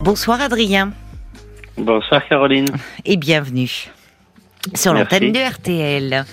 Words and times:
Bonsoir 0.00 0.40
Adrien. 0.40 0.94
Bonsoir 1.76 2.26
Caroline. 2.26 2.68
Et 3.04 3.18
bienvenue 3.18 3.90
sur 4.74 4.94
l'antenne 4.94 5.30
de 5.30 5.38
RTL. 5.38 6.24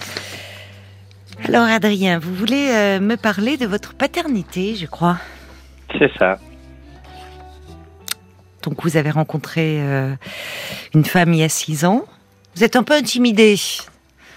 Alors 1.43 1.63
Adrien, 1.63 2.17
vous 2.17 2.33
voulez 2.33 2.69
euh, 2.69 3.01
me 3.01 3.17
parler 3.17 3.57
de 3.57 3.65
votre 3.65 3.93
paternité, 3.93 4.75
je 4.75 4.85
crois. 4.85 5.17
C'est 5.99 6.09
ça. 6.17 6.39
Donc 8.63 8.83
vous 8.83 8.95
avez 8.95 9.11
rencontré 9.11 9.81
euh, 9.81 10.15
une 10.93 11.03
femme 11.03 11.33
il 11.33 11.39
y 11.39 11.43
a 11.43 11.49
six 11.49 11.83
ans. 11.83 12.05
Vous 12.55 12.63
êtes 12.63 12.77
un 12.77 12.83
peu 12.83 12.93
intimidé. 12.93 13.57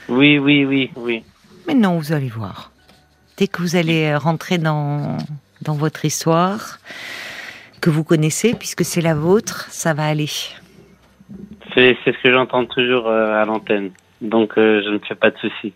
Oui, 0.08 0.40
oui, 0.40 0.64
oui, 0.64 0.90
oui. 0.96 1.22
Mais 1.68 1.74
non, 1.74 1.98
vous 1.98 2.12
allez 2.12 2.28
voir. 2.28 2.72
Dès 3.36 3.46
que 3.46 3.62
vous 3.62 3.76
allez 3.76 4.06
euh, 4.06 4.18
rentrer 4.18 4.58
dans, 4.58 5.18
dans 5.62 5.74
votre 5.74 6.04
histoire, 6.04 6.80
que 7.80 7.90
vous 7.90 8.04
connaissez, 8.04 8.54
puisque 8.54 8.84
c'est 8.84 9.00
la 9.00 9.14
vôtre, 9.14 9.66
ça 9.70 9.94
va 9.94 10.04
aller. 10.04 10.28
C'est 11.74 11.96
ce 12.04 12.22
que 12.22 12.32
j'entends 12.32 12.64
toujours 12.66 13.08
euh, 13.08 13.40
à 13.40 13.44
l'antenne. 13.44 13.90
Donc 14.20 14.58
euh, 14.58 14.82
je 14.84 14.90
ne 14.90 14.98
fais 14.98 15.14
pas 15.14 15.30
de 15.30 15.38
soucis. 15.38 15.72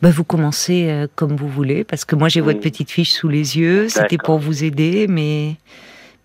Bah, 0.00 0.10
vous 0.10 0.24
commencez 0.24 0.88
euh, 0.90 1.06
comme 1.14 1.36
vous 1.36 1.48
voulez, 1.48 1.84
parce 1.84 2.04
que 2.04 2.16
moi 2.16 2.28
j'ai 2.28 2.40
votre 2.40 2.58
Mm. 2.58 2.62
petite 2.62 2.90
fiche 2.90 3.10
sous 3.12 3.28
les 3.28 3.58
yeux, 3.58 3.88
c'était 3.88 4.18
pour 4.18 4.38
vous 4.38 4.64
aider, 4.64 5.06
mais, 5.08 5.56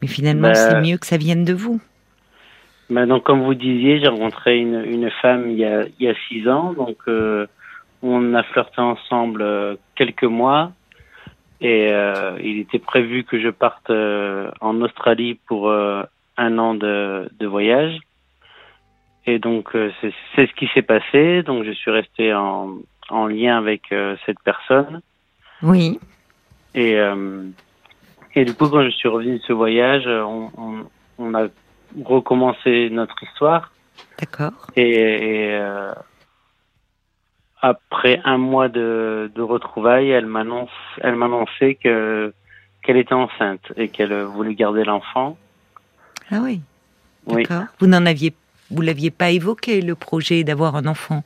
mais 0.02 0.07
finalement 0.07 0.49
Bah, 0.49 0.55
c'est 0.55 0.81
mieux 0.81 0.98
que 0.98 1.05
ça 1.05 1.18
vienne 1.18 1.43
de 1.43 1.54
vous. 1.54 1.79
Maintenant, 2.90 3.20
comme 3.20 3.43
vous 3.43 3.54
disiez, 3.54 3.99
j'ai 3.99 4.07
rencontré 4.07 4.57
une, 4.57 4.81
une 4.85 5.09
femme 5.21 5.49
il 5.52 5.57
y, 5.57 5.65
a, 5.65 5.84
il 5.99 6.05
y 6.05 6.09
a 6.09 6.13
six 6.29 6.48
ans. 6.48 6.73
Donc 6.73 6.98
euh, 7.07 7.45
on 8.02 8.34
a 8.34 8.43
flirté 8.43 8.79
ensemble 8.81 9.45
quelques 9.95 10.23
mois. 10.23 10.71
Et 11.59 11.89
euh, 11.91 12.38
il 12.43 12.59
était 12.59 12.79
prévu 12.79 13.23
que 13.23 13.39
je 13.39 13.49
parte 13.49 13.89
euh, 13.89 14.52
en 14.61 14.79
Australie 14.81 15.39
pour 15.48 15.70
euh, 15.70 16.03
un 16.38 16.57
an 16.59 16.75
de, 16.75 17.29
de 17.39 17.48
voyage. 17.48 17.98
Et 19.26 19.40
donc 19.40 19.76
euh, 19.76 19.91
c'est 20.01 20.48
ce 20.48 20.54
qui 20.54 20.67
s'est 20.73 20.84
passé. 20.84 21.41
Donc 21.43 21.63
je 21.63 21.71
suis 21.71 21.91
resté 21.91 22.34
en, 22.34 22.77
en 23.09 23.26
lien 23.27 23.57
avec 23.57 23.91
euh, 23.91 24.15
cette 24.26 24.40
personne. 24.41 25.01
Oui, 25.63 25.99
Et, 26.76 26.95
euh, 26.99 27.43
et 28.35 28.45
du 28.45 28.54
coup, 28.54 28.70
quand 28.70 28.84
je 28.84 28.91
suis 28.91 29.10
revenu 29.10 29.39
de 29.39 29.43
ce 29.43 29.54
voyage, 29.54 30.05
on, 30.05 30.51
on, 30.57 30.85
on 31.17 31.34
a 31.34 31.48
recommencé 32.05 32.89
notre 32.91 33.15
histoire. 33.23 33.71
d'accord. 34.20 34.51
Et, 34.76 34.91
et, 34.91 35.55
euh, 35.55 35.91
après 37.62 38.22
un 38.24 38.38
mois 38.38 38.70
de, 38.70 39.32
de 39.36 39.41
retrouvailles, 39.41 40.10
elle 40.10 40.26
m'annonce, 40.27 40.70
elle 41.02 41.16
m'annonçait 41.16 41.76
que 41.76 42.34
qu'elle 42.84 42.98
était 42.98 43.13
enceinte 43.13 43.72
et 43.76 43.90
qu'elle 43.90 44.13
voulait 44.24 44.54
garder 44.55 44.84
l'enfant. 44.86 45.38
Ah 46.32 46.40
oui, 46.41 46.62
Oui. 47.26 47.44
d'accord. 47.44 47.66
Vous 47.80 47.88
n'en 47.88 48.05
aviez, 48.05 48.34
vous 48.70 48.82
l'aviez 48.82 49.12
pas 49.12 49.30
évoqué 49.32 49.82
le 49.82 49.96
projet 49.96 50.44
d'avoir 50.44 50.76
un 50.76 50.85
enfant? 50.85 51.24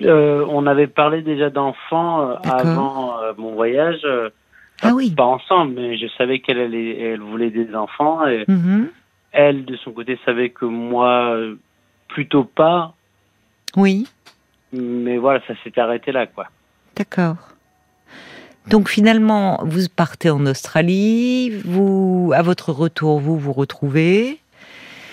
Euh, 0.00 0.44
on 0.48 0.66
avait 0.66 0.86
parlé 0.86 1.22
déjà 1.22 1.50
d'enfants 1.50 2.22
euh, 2.30 2.34
avant 2.44 3.18
euh, 3.20 3.32
mon 3.36 3.54
voyage. 3.54 4.00
euh, 4.04 4.30
Ah 4.82 4.92
oui. 4.94 5.14
Pas 5.14 5.24
ensemble, 5.24 5.74
mais 5.74 5.96
je 5.98 6.06
savais 6.16 6.38
qu'elle 6.40 6.58
allait, 6.58 6.98
elle 7.00 7.20
voulait 7.20 7.50
des 7.50 7.74
enfants 7.74 8.26
et 8.26 8.44
Mhm. 8.48 8.88
elle, 9.32 9.64
de 9.64 9.76
son 9.76 9.92
côté, 9.92 10.18
savait 10.24 10.50
que 10.50 10.64
moi, 10.64 11.36
plutôt 12.08 12.44
pas. 12.44 12.94
Oui, 13.76 14.06
Mais 14.76 15.16
voilà, 15.18 15.40
ça 15.46 15.54
s'est 15.62 15.78
arrêté 15.78 16.10
là, 16.12 16.26
quoi. 16.26 16.46
d'accord. 16.96 17.36
Donc 18.68 18.88
finalement, 18.88 19.60
vous 19.62 19.80
partez 19.94 20.30
en 20.30 20.46
Australie, 20.46 21.50
vous, 21.66 22.32
à 22.34 22.40
votre 22.42 22.72
retour, 22.72 23.20
vous 23.20 23.38
vous 23.38 23.52
retrouvez, 23.52 24.38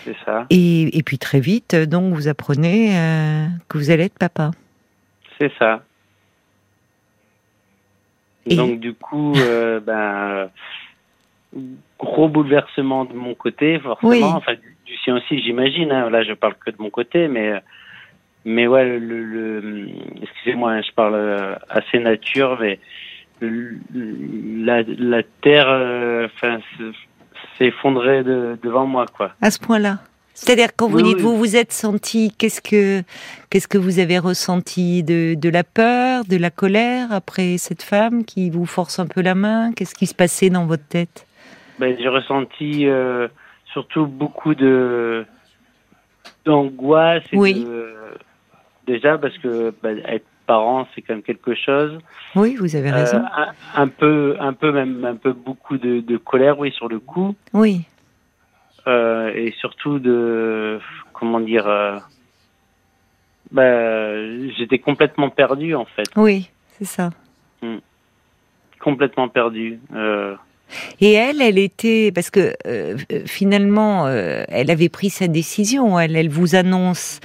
C'est 0.06 0.16
ça. 0.26 0.45
et, 0.50 0.98
et 0.98 1.04
puis 1.04 1.17
très 1.17 1.42
vite, 1.42 1.76
donc 1.76 2.14
vous 2.14 2.30
apprenez 2.30 2.98
euh, 2.98 3.45
que 3.67 3.78
vous 3.78 3.89
allez 3.92 4.06
être 4.06 4.17
papa. 4.17 4.52
C'est 5.38 5.52
ça. 5.59 5.84
Et- 8.45 8.55
Donc, 8.55 8.80
du 8.80 8.94
coup, 8.94 9.33
euh, 9.36 9.80
ben, 9.86 10.50
gros 12.00 12.30
bouleversement 12.30 13.05
de 13.05 13.14
mon 13.14 13.36
côté, 13.36 13.80
forcément. 13.80 14.11
Oui. 14.11 14.23
Enfin, 14.23 14.54
du, 14.54 14.77
du 14.86 14.98
sien 15.00 15.17
aussi, 15.17 15.42
j'imagine. 15.42 15.92
hein. 15.92 16.10
Là, 16.10 16.23
je 16.23 16.33
parle 16.33 16.55
que 16.55 16.71
de 16.71 16.77
mon 16.80 16.89
côté, 16.89 17.27
mais, 17.27 17.50
euh, 17.52 17.60
mais 18.45 18.67
ouais, 18.67 18.97
le, 18.99 19.23
le- 19.23 19.89
excusez-moi, 20.21 20.71
hein, 20.73 20.81
je 20.81 20.91
parle 20.93 21.15
euh, 21.15 21.55
assez 21.69 21.99
nature, 21.99 22.57
mais 22.59 22.79
la, 23.41 24.83
la 24.83 25.23
terre, 25.41 25.67
euh, 25.69 26.25
enfin, 26.25 26.57
s- 26.57 26.95
s'est 27.57 27.65
effondrée 27.67 28.23
de- 28.23 28.57
devant 28.61 28.85
moi, 28.85 29.05
quoi. 29.15 29.31
À 29.41 29.52
ce 29.52 29.59
point-là. 29.59 29.99
C'est-à-dire 30.33 30.69
quand 30.75 30.87
vous 30.87 30.97
Oui, 30.97 31.03
dites 31.03 31.19
vous 31.19 31.35
vous 31.37 31.55
êtes 31.55 31.71
senti, 31.73 32.33
qu'est-ce 32.35 32.61
que 32.61 33.03
qu'est-ce 33.49 33.67
que 33.67 33.77
vous 33.77 33.99
avez 33.99 34.17
ressenti 34.17 35.03
de, 35.03 35.35
de 35.35 35.49
la 35.49 35.63
peur, 35.63 36.23
de 36.23 36.37
la 36.37 36.49
colère 36.49 37.11
après 37.11 37.58
cette 37.58 37.83
femme 37.83 38.23
qui 38.23 38.49
vous 38.49 38.65
force 38.65 38.97
un 38.97 39.08
peu 39.08 39.21
la 39.21 39.35
main? 39.35 39.71
Qu'est-ce 39.73 39.93
qui 39.93 40.08
se 40.08 40.15
passait 40.15 40.49
dans 40.49 40.65
votre 40.65 40.87
tête? 40.87 41.27
Ben, 41.79 41.95
j'ai 41.99 42.08
ressenti 42.08 42.87
euh, 42.87 43.27
surtout 43.73 44.05
beaucoup 44.08 44.55
de 44.55 45.25
d'angoisse 46.45 47.23
et 47.33 47.37
Oui. 47.37 47.65
de- 47.65 47.93
déjà 48.93 49.17
parce 49.17 49.37
que 49.39 49.73
ben, 49.83 49.97
être 50.15 50.25
parent 50.47 50.87
c'est 50.93 51.02
quand 51.02 51.13
même 51.15 51.23
quelque 51.23 51.53
chose 51.55 51.93
Oui, 52.35 52.55
vous 52.59 52.75
avez 52.75 52.89
Euh, 52.91 52.95
raison. 53.02 53.21
un, 53.43 53.49
un 53.83 53.87
peu 53.87 54.35
un 54.39 54.53
peu 54.53 54.69
même 54.71 55.05
un 55.05 55.15
peu 55.15 55.33
beaucoup 55.33 55.77
de, 55.77 55.93
de 56.11 56.17
colère 56.17 56.57
oui 56.59 56.71
sur 56.71 56.87
le 56.89 56.99
coup 56.99 57.35
Oui, 57.53 57.81
euh, 58.87 59.31
et 59.35 59.52
surtout 59.61 59.99
de 59.99 60.79
comment 61.13 61.39
dire 61.39 61.67
euh, 61.67 61.97
ben, 63.52 64.49
j'étais 64.57 64.79
complètement 64.79 65.29
perdu 65.29 65.75
en 65.75 65.85
fait 65.85 66.08
oui, 66.15 66.49
c'est 66.77 66.85
ça. 66.85 67.09
complètement 68.79 69.27
perdu 69.29 69.79
euh, 69.93 70.35
Et 71.02 71.13
elle, 71.13 71.41
elle 71.41 71.58
était 71.58 72.11
parce 72.15 72.29
que 72.29 72.39
euh, 72.65 72.97
euh, 73.11 73.21
finalement, 73.25 74.08
euh, 74.08 74.43
elle 74.47 74.71
avait 74.71 74.89
pris 74.89 75.09
sa 75.09 75.27
décision. 75.27 75.99
Elle, 75.99 76.15
elle 76.15 76.29
vous 76.29 76.55
annonce 76.55 77.19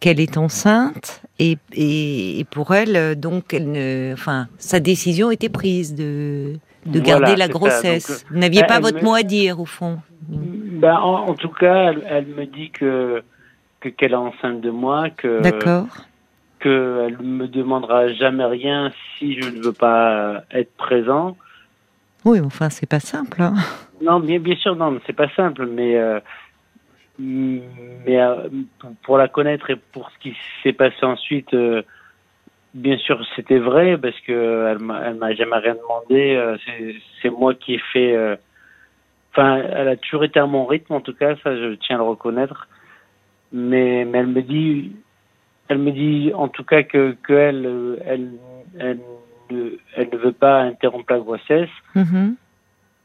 qu'elle 0.00 0.18
est 0.20 0.36
enceinte 0.36 1.22
et, 1.38 1.58
et, 1.74 2.40
et 2.40 2.44
pour 2.44 2.74
elle, 2.74 2.96
euh, 2.96 3.14
donc, 3.14 3.52
elle 3.54 3.70
ne, 3.70 4.12
enfin, 4.14 4.48
sa 4.58 4.80
décision 4.80 5.30
était 5.30 5.48
prise 5.48 5.94
de 5.94 6.54
de 6.86 6.98
Voilà, 6.98 7.18
garder 7.20 7.36
la 7.36 7.46
ça. 7.46 7.52
grossesse. 7.52 8.08
Donc, 8.08 8.16
euh, 8.16 8.28
vous 8.34 8.38
n'aviez 8.38 8.64
pas 8.64 8.80
votre 8.80 8.98
me- 8.98 9.04
mot 9.04 9.14
à 9.14 9.22
dire 9.22 9.60
au 9.60 9.66
fond. 9.66 9.98
Ben, 10.30 10.94
en, 10.96 11.28
en 11.28 11.34
tout 11.34 11.50
cas, 11.50 11.90
elle, 11.92 12.02
elle 12.08 12.26
me 12.26 12.46
dit 12.46 12.70
que 12.70 13.22
que 13.80 13.88
qu'elle 13.90 14.12
est 14.12 14.16
enceinte 14.16 14.60
de 14.62 14.70
moi, 14.70 15.10
que 15.10 15.42
D'accord. 15.42 15.88
que 16.58 17.04
elle 17.06 17.18
me 17.22 17.48
demandera 17.48 18.08
jamais 18.14 18.44
rien 18.46 18.90
si 19.18 19.40
je 19.40 19.48
ne 19.50 19.62
veux 19.62 19.72
pas 19.74 20.42
être 20.50 20.74
présent. 20.76 21.36
Oui, 22.24 22.40
enfin, 22.40 22.70
c'est 22.70 22.88
pas 22.88 23.00
simple. 23.00 23.40
Hein. 23.42 23.54
Non, 24.02 24.20
bien 24.20 24.38
bien 24.38 24.56
sûr, 24.56 24.74
non, 24.76 24.98
c'est 25.06 25.12
pas 25.14 25.28
simple, 25.36 25.66
mais 25.66 25.96
euh, 25.96 26.18
mais 27.20 28.20
euh, 28.20 28.48
pour- 29.02 29.18
la 29.18 29.28
connaître 29.28 29.70
et 29.70 29.76
pour 29.76 30.10
ce 30.10 30.18
qui 30.18 30.36
s'est 30.62 30.72
passé 30.72 31.04
ensuite, 31.04 31.52
euh, 31.54 31.82
bien 32.74 32.96
sûr, 32.98 33.24
c'était 33.36 33.58
vrai 33.58 33.98
parce 33.98 34.18
que 34.20 34.66
elle 34.68 35.14
m'a 35.16 35.34
jamais 35.34 35.56
rien 35.58 35.74
demandé. 35.74 36.34
euh, 36.34 36.56
c'est 37.20 37.30
moi 37.30 37.54
qui 37.54 37.74
ai 37.74 37.82
fait. 37.92 38.38
Enfin, 39.32 39.56
elle 39.58 39.88
a 39.88 39.96
toujours 39.96 40.24
été 40.24 40.40
à 40.40 40.46
mon 40.46 40.66
rythme, 40.66 40.94
en 40.94 41.00
tout 41.00 41.14
cas, 41.14 41.36
ça, 41.44 41.56
je 41.56 41.74
tiens 41.74 41.96
à 41.96 41.98
le 41.98 42.04
reconnaître. 42.04 42.68
Mais, 43.52 44.04
mais 44.04 44.18
elle 44.18 44.26
me 44.28 44.42
dit, 44.42 44.92
elle 45.68 45.78
me 45.78 45.92
dit, 45.92 46.32
en 46.34 46.48
tout 46.48 46.64
cas, 46.64 46.82
que, 46.82 47.16
elle, 47.28 47.98
elle, 48.78 48.98
ne, 49.50 50.16
veut 50.16 50.32
pas 50.32 50.60
interrompre 50.62 51.12
la 51.12 51.18
grossesse 51.18 51.68
Mhm. 51.94 52.36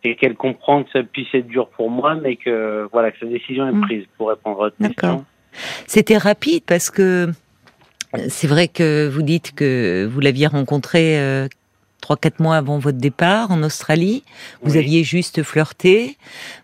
Et 0.05 0.16
qu'elle 0.16 0.35
comprend 0.35 0.83
que 0.83 0.89
ça 0.91 1.03
puisse 1.03 1.27
être 1.33 1.47
dur 1.47 1.69
pour 1.69 1.89
moi, 1.89 2.16
mais 2.16 2.35
que 2.35 2.88
voilà, 2.91 3.11
que 3.11 3.19
sa 3.19 3.25
décision 3.25 3.68
est 3.68 3.71
Mm. 3.71 3.81
prise 3.81 4.06
pour 4.18 4.30
répondre 4.30 4.57
à 4.57 4.63
votre 4.65 4.77
question. 4.77 5.25
C'était 5.88 6.18
rapide 6.18 6.63
parce 6.65 6.89
que 6.91 7.30
c'est 8.27 8.47
vrai 8.47 8.68
que 8.68 9.07
vous 9.07 9.21
dites 9.21 9.53
que 9.56 10.07
vous 10.12 10.19
l'aviez 10.19 10.47
rencontré 10.47 11.18
euh, 11.19 11.47
trois 12.01 12.18
quatre 12.18 12.39
mois 12.39 12.56
avant 12.57 12.77
votre 12.77 12.97
départ 13.00 13.51
en 13.51 13.63
Australie. 13.63 14.24
Vous 14.62 14.74
Oui. 14.74 14.80
aviez 14.80 15.03
juste 15.03 15.44
flirté. 15.44 16.18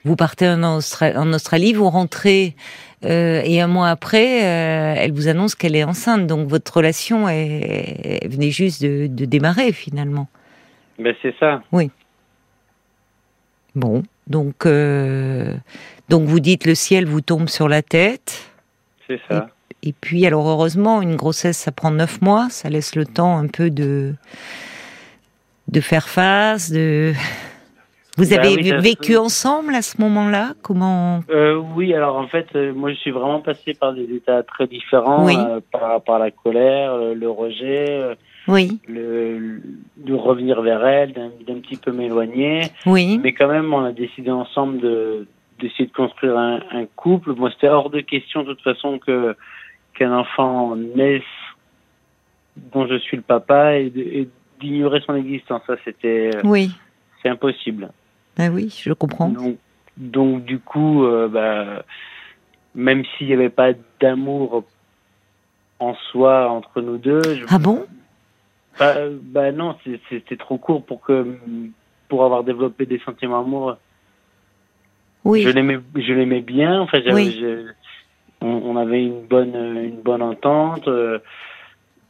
Vous 0.06 0.16
partez 0.16 0.48
en, 0.48 0.62
Austra- 0.80 1.18
en 1.18 1.34
Australie, 1.34 1.74
vous 1.74 1.90
rentrez 1.90 2.56
euh, 3.04 3.42
et 3.44 3.60
un 3.62 3.68
mois 3.68 3.90
après, 3.90 4.44
euh, 4.44 4.94
elle 4.98 5.12
vous 5.14 5.28
annonce 5.28 5.56
qu'elle 5.56 5.76
est 5.76 5.84
enceinte. 5.84 6.28
Donc 6.28 6.48
votre 6.48 6.78
relation 6.78 7.28
est, 7.28 8.28
venait 8.30 8.52
juste 8.52 8.84
de, 8.84 9.08
de 9.08 9.26
démarrer 9.26 9.72
finalement. 9.72 10.28
Ben, 11.00 11.16
c'est 11.24 11.34
ça. 11.40 11.64
Bon, 13.76 14.04
donc 14.28 14.66
euh, 14.66 15.54
donc 16.10 16.24
vous 16.24 16.40
dites 16.40 16.66
le 16.66 16.76
ciel 16.76 17.06
vous 17.06 17.22
tombe 17.22 17.48
sur 17.50 17.68
la 17.70 17.82
tête. 17.82 18.52
C'est 19.08 19.20
ça. 19.30 19.48
Et 19.84 19.94
puis, 19.94 20.28
alors 20.28 20.48
heureusement, 20.48 21.02
une 21.02 21.16
grossesse, 21.16 21.58
ça 21.58 21.72
prend 21.72 21.90
neuf 21.92 22.22
mois, 22.22 22.48
ça 22.52 22.70
laisse 22.70 22.96
le 22.96 23.06
temps 23.06 23.38
un 23.38 23.48
peu 23.48 23.70
de 23.70 24.14
de 25.70 25.82
faire 25.82 26.08
face, 26.10 26.72
de 26.72 27.14
Vous 28.18 28.30
Bah 28.30 28.42
avez 28.42 28.56
oui, 28.56 28.68
ça- 28.70 28.78
vécu 28.78 29.16
ensemble 29.16 29.74
à 29.74 29.82
ce 29.82 30.00
moment-là? 30.02 30.54
Comment 30.62 31.22
Euh, 31.30 31.56
oui, 31.76 31.94
alors 31.94 32.18
en 32.18 32.28
fait, 32.28 32.46
euh, 32.56 32.74
moi 32.74 32.92
je 32.92 32.98
suis 32.98 33.10
vraiment 33.12 33.40
passé 33.40 33.74
par 33.74 33.94
des 33.94 34.04
états 34.14 34.44
très 34.44 34.68
différents, 34.68 35.26
Oui. 35.26 35.36
euh, 35.38 35.62
par, 35.72 36.02
par 36.02 36.20
la 36.20 36.30
colère, 36.30 36.98
le, 36.98 37.30
rejet, 37.30 37.88
Oui, 38.48 38.80
le, 38.88 39.62
de 39.98 40.14
revenir 40.14 40.62
vers 40.62 40.86
elle, 40.86 41.14
d'un 41.14 41.60
petit 41.60 41.78
peu 41.78 41.92
m'éloigner. 41.92 42.64
oui, 42.86 43.20
Mais 43.22 43.34
quand 43.34 43.48
même, 43.48 43.74
on 43.74 43.84
a 43.84 43.92
décidé 43.92 44.32
ensemble 44.32 44.80
de 44.80 45.28
d'essayer 45.60 45.86
de 45.86 45.94
construire 45.94 46.38
un, 46.40 46.60
un 46.72 46.86
couple. 46.96 47.34
Moi, 47.36 47.52
c'était 47.52 47.70
hors 47.70 47.92
de 47.92 48.02
question 48.02 48.42
de 48.42 48.54
toute 48.54 48.64
façon 48.64 48.98
que 48.98 49.36
qu'un 49.94 50.12
enfant 50.12 50.76
naisse 50.76 51.22
dont 52.58 52.88
je 52.88 52.98
suis 52.98 53.18
le 53.18 53.24
papa 53.24 53.76
et 53.76 54.28
d'ignorer 54.60 55.02
son 55.06 55.16
existence. 55.16 55.62
Ça, 55.68 55.76
c'était 55.86 56.32
oui. 56.44 56.72
c'est 57.22 57.30
impossible. 57.30 57.92
Ah 58.40 58.50
oui, 58.50 58.76
je 58.84 58.94
comprends. 58.94 59.30
Donc, 59.30 59.58
donc 59.98 60.46
du 60.46 60.60
coup, 60.60 61.06
euh, 61.06 61.28
bah, 61.28 61.84
même 62.74 63.04
s'il 63.06 63.28
n'y 63.28 63.34
avait 63.34 63.50
pas 63.50 63.74
d'amour 64.00 64.64
en 65.80 65.96
soi 66.12 66.50
entre 66.50 66.82
nous 66.82 66.98
deux, 66.98 67.22
je, 67.24 67.46
Ah 67.50 67.60
bon? 67.60 67.86
Bah, 68.82 68.98
euh, 68.98 69.18
bah 69.22 69.52
non, 69.52 69.78
c'est- 69.84 70.00
c'était 70.10 70.38
trop 70.38 70.58
court 70.58 70.84
pour 70.86 71.02
que 71.02 71.38
pour 72.10 72.26
avoir 72.26 72.44
développé 72.44 72.86
des 72.86 73.00
sentiments 73.00 73.40
amoureux. 73.40 73.78
Oui. 75.24 75.44
Je 75.44 75.50
l'aimais, 75.50 75.80
je 75.96 76.14
l'aimais 76.14 76.42
bien. 76.42 76.82
Enfin, 76.82 77.00
j'avais, 77.06 77.14
Oui. 77.14 77.38
je- 77.40 77.72
on, 78.42 78.48
on 78.48 78.76
avait 78.76 79.04
une 79.06 79.26
bonne, 79.28 79.56
une 79.56 80.02
bonne 80.02 80.24
entente. 80.24 80.88
euh, 80.88 81.20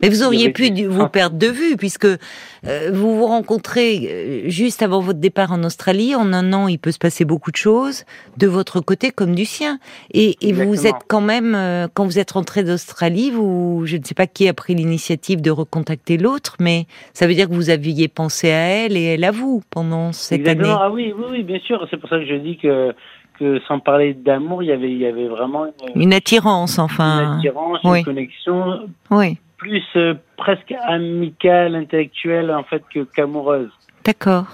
Mais 0.01 0.09
vous 0.09 0.23
auriez 0.23 0.51
pu 0.51 0.69
vous 0.85 1.07
perdre 1.07 1.37
de 1.37 1.47
vue, 1.47 1.77
puisque 1.77 2.05
euh, 2.05 2.91
vous 2.93 3.17
vous 3.17 3.25
rencontrez 3.25 4.07
euh, 4.09 4.49
juste 4.49 4.81
avant 4.81 4.99
votre 4.99 5.19
départ 5.19 5.51
en 5.51 5.63
Australie. 5.63 6.15
En 6.15 6.33
un 6.33 6.53
an, 6.53 6.67
il 6.67 6.79
peut 6.79 6.91
se 6.91 6.99
passer 6.99 7.25
beaucoup 7.25 7.51
de 7.51 7.55
choses, 7.57 8.03
de 8.37 8.47
votre 8.47 8.79
côté 8.81 9.11
comme 9.11 9.35
du 9.35 9.45
sien. 9.45 9.79
Et, 10.13 10.37
et 10.41 10.53
vous 10.53 10.87
êtes 10.87 11.03
quand 11.07 11.21
même, 11.21 11.53
euh, 11.55 11.87
quand 11.93 12.05
vous 12.05 12.19
êtes 12.19 12.31
rentré 12.31 12.63
d'Australie, 12.63 13.31
vous, 13.31 13.83
je 13.85 13.97
ne 13.97 14.03
sais 14.03 14.15
pas 14.15 14.27
qui 14.27 14.47
a 14.47 14.53
pris 14.53 14.75
l'initiative 14.75 15.41
de 15.41 15.51
recontacter 15.51 16.17
l'autre, 16.17 16.55
mais 16.59 16.85
ça 17.13 17.27
veut 17.27 17.33
dire 17.33 17.47
que 17.47 17.53
vous 17.53 17.69
aviez 17.69 18.07
pensé 18.07 18.51
à 18.51 18.57
elle 18.85 18.97
et 18.97 19.03
elle 19.03 19.23
à 19.23 19.31
vous 19.31 19.61
pendant 19.69 20.11
cette 20.11 20.39
Exactement. 20.39 20.73
année. 20.73 20.79
Ah 20.81 20.91
oui, 20.91 21.13
oui, 21.17 21.25
oui, 21.31 21.43
bien 21.43 21.59
sûr. 21.59 21.85
C'est 21.89 21.97
pour 21.97 22.09
ça 22.09 22.17
que 22.17 22.25
je 22.25 22.35
dis 22.35 22.57
que 22.57 22.93
que 23.39 23.59
sans 23.67 23.79
parler 23.79 24.13
d'amour, 24.13 24.61
il 24.61 24.67
y 24.67 24.71
avait, 24.71 24.91
il 24.91 24.99
y 24.99 25.05
avait 25.07 25.27
vraiment 25.27 25.65
une, 25.95 26.01
Une 26.03 26.13
attirance, 26.13 26.77
une 26.77 26.83
enfin. 26.83 27.37
attirance, 27.37 27.79
oui. 27.83 27.99
une 27.99 28.05
connexion 28.05 28.81
Oui, 29.09 29.37
plus 29.61 29.83
euh, 29.95 30.15
presque 30.37 30.73
amicale, 30.87 31.75
intellectuelle 31.75 32.51
en 32.51 32.63
fait 32.63 32.81
que 32.93 33.01
qu'amoureuse. 33.03 33.69
d'accord. 34.03 34.47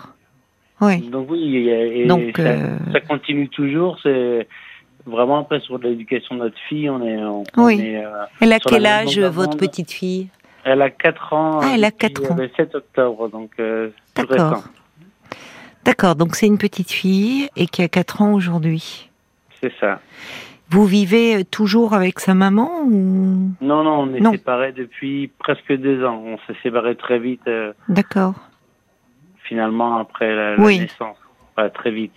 Oui. 0.81 1.00
Donc 1.09 1.31
oui, 1.31 1.69
et 1.69 2.06
Donc, 2.06 2.36
ça, 2.36 2.44
euh, 2.44 2.77
ça 2.92 3.00
continue 3.00 3.50
toujours. 3.50 3.98
C'est 4.04 4.48
vraiment 5.07 5.39
après 5.39 5.59
sur 5.62 5.80
l'éducation 5.80 6.36
de 6.36 6.42
notre 6.42 6.59
fille, 6.69 6.88
on 6.88 7.01
est, 7.04 7.18
on, 7.18 7.44
Oui. 7.56 7.77
on 7.80 7.83
est, 7.83 8.06
euh, 8.06 8.25
Elle 8.42 8.54
a 8.54 8.59
quel 8.59 8.86
âge, 8.86 9.18
votre 9.18 9.57
petite 9.57 9.92
fille? 9.92 10.27
Elle 10.63 10.81
a 10.81 10.89
4 10.89 11.33
ans. 11.33 11.59
Ah, 11.63 11.71
elle 11.74 11.86
a 11.86 11.89
depuis, 11.89 12.13
quatre 12.13 12.31
ans. 12.31 12.36
Le 12.36 12.50
7 12.56 12.75
octobre, 12.75 13.30
donc 13.30 13.51
euh, 13.59 13.89
D'accord. 14.15 14.65
D'accord, 15.86 16.15
donc 16.15 16.36
c'est 16.36 16.45
une 16.48 16.57
petite 16.57 16.92
fille 16.92 17.48
et 17.56 17.65
qui 17.68 17.81
a 17.81 17.88
4 17.88 18.21
ans 18.21 18.33
aujourd'hui. 18.33 19.09
C'est 19.63 19.71
ça. 19.80 20.01
Vous 20.69 20.86
vivez 20.86 21.38
euh, 21.38 21.44
toujours 21.50 21.94
avec 21.94 22.19
sa 22.19 22.34
maman 22.34 22.81
ou? 22.84 23.52
Non, 23.62 23.84
non, 23.84 24.00
on 24.02 24.14
est 24.14 24.19
Non. 24.19 24.31
séparés 24.31 24.74
depuis 24.74 25.30
presque 25.40 25.72
deux 25.74 26.04
ans. 26.06 26.22
On 26.25 26.38
s'est 26.46 26.58
séparés 26.62 26.96
très 26.96 27.19
vite, 27.19 27.42
euh, 27.48 27.72
D'accord. 27.88 28.34
finalement, 29.44 29.98
après 29.98 30.36
la, 30.36 30.56
la 30.58 30.64
Oui. 30.64 30.80
naissance. 30.80 31.18
Très 31.74 31.90
vite. 31.90 32.14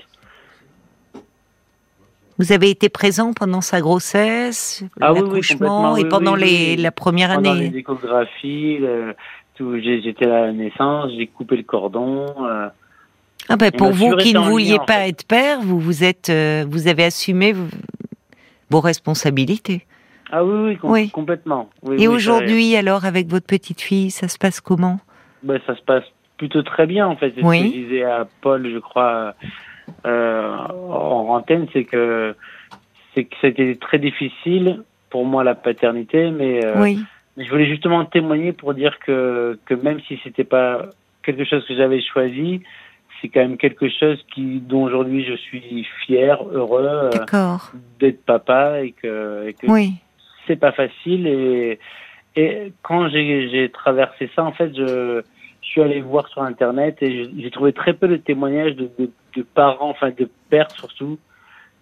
Vous 2.38 2.52
avez 2.52 2.68
été 2.70 2.88
présent 2.90 3.32
pendant 3.32 3.60
sa 3.62 3.80
grossesse, 3.80 4.84
Ah 5.00 5.12
oui, 5.12 5.20
oui, 5.20 5.28
l'accouchement 5.28 5.96
et 5.96 6.06
pendant 6.08 6.34
les, 6.34 6.76
la 6.76 6.90
première 6.90 7.34
Pendant 7.34 7.52
année? 7.52 7.70
les 7.70 7.78
échographies, 7.78 8.78
le- 8.78 9.14
j'étais 9.58 10.26
à 10.26 10.46
la 10.46 10.52
naissance, 10.52 11.12
j'ai 11.16 11.26
coupé 11.26 11.56
le 11.56 11.62
cordon. 11.62 12.26
euh, 12.46 12.68
Ah 13.48 13.56
ben, 13.56 13.70
pour 13.70 13.92
vous 13.92 14.14
qui 14.16 14.32
ne 14.34 14.38
vouliez 14.40 14.76
lien, 14.76 14.82
en 14.82 14.84
pas 14.86 14.92
fait. 15.00 15.08
être 15.10 15.26
père, 15.26 15.60
vous 15.62 15.78
vous 15.78 16.02
êtes, 16.04 16.28
euh, 16.30 16.64
vous 16.68 16.88
avez 16.88 17.04
assumé 17.04 17.54
vos 18.70 18.80
responsabilités. 18.80 19.86
Ah 20.32 20.44
oui, 20.44 20.70
oui, 20.70 20.76
com- 20.76 20.90
Oui. 20.90 21.10
complètement. 21.10 21.70
Oui, 21.82 21.96
et 22.02 22.08
oui, 22.08 22.14
aujourd'hui, 22.14 22.76
alors, 22.76 23.04
avec 23.04 23.26
votre 23.28 23.46
petite 23.46 23.80
fille, 23.80 24.10
ça 24.10 24.28
se 24.28 24.38
passe 24.38 24.60
comment? 24.60 24.98
Ça, 24.98 25.04
bah, 25.42 25.54
ça 25.66 25.76
se 25.76 25.82
passe 25.82 26.04
plutôt 26.38 26.62
très 26.62 26.86
bien, 26.86 27.06
en 27.06 27.16
fait. 27.16 27.32
C'est 27.34 27.42
ce 27.42 27.46
que 27.62 27.68
je 27.68 27.72
disais 27.72 28.02
à 28.04 28.28
Paul, 28.40 28.70
je 28.72 28.78
crois, 28.78 29.34
euh, 30.06 30.56
en 30.56 31.28
antenne, 31.28 31.66
c'est 31.72 31.84
que 31.84 32.34
c'était 33.40 33.76
très 33.80 33.98
difficile 33.98 34.84
pour 35.10 35.26
moi 35.26 35.42
la 35.42 35.54
paternité, 35.56 36.30
mais 36.30 36.64
euh, 36.64 36.74
Mais 37.36 37.44
je 37.44 37.50
voulais 37.50 37.66
justement 37.66 38.04
témoigner 38.04 38.52
pour 38.52 38.74
dire 38.74 38.98
que, 39.00 39.58
que 39.66 39.74
même 39.74 40.00
si 40.06 40.18
c'était 40.22 40.44
pas 40.44 40.86
quelque 41.22 41.44
chose 41.44 41.64
que 41.66 41.76
j'avais 41.76 42.00
choisi, 42.02 42.62
c'est 43.20 43.28
quand 43.28 43.40
même 43.40 43.56
quelque 43.56 43.88
chose 43.88 44.22
qui, 44.34 44.60
dont 44.60 44.84
aujourd'hui 44.84 45.24
je 45.24 45.34
suis 45.34 45.86
fier, 46.04 46.38
heureux 46.52 46.86
euh, 46.86 47.10
d'être 47.98 48.24
papa 48.24 48.80
et 48.82 48.92
que, 48.92 49.48
et 49.48 49.54
que 49.54 49.66
Oui, 49.66 49.94
c'est 50.46 50.56
pas 50.56 50.72
facile. 50.72 51.26
Et, 51.26 51.78
et 52.36 52.72
quand 52.82 53.08
j'ai 53.08 53.70
traversé 53.72 54.30
ça, 54.34 54.44
en 54.44 54.52
fait, 54.52 54.74
je, 54.76 55.22
je 55.62 55.68
suis 55.68 55.82
allé 55.82 56.00
voir 56.00 56.28
sur 56.28 56.42
Internet 56.42 56.98
et 57.02 57.10
j'ai- 57.12 57.30
j'ai 57.42 57.50
trouvé 57.50 57.72
très 57.72 57.92
peu 57.94 58.08
de 58.08 58.16
témoignages 58.16 58.74
de, 58.76 58.90
de, 58.98 59.10
de 59.36 59.42
parents, 59.42 59.90
enfin 59.90 60.10
de 60.10 60.28
pères 60.48 60.70
surtout. 60.72 61.18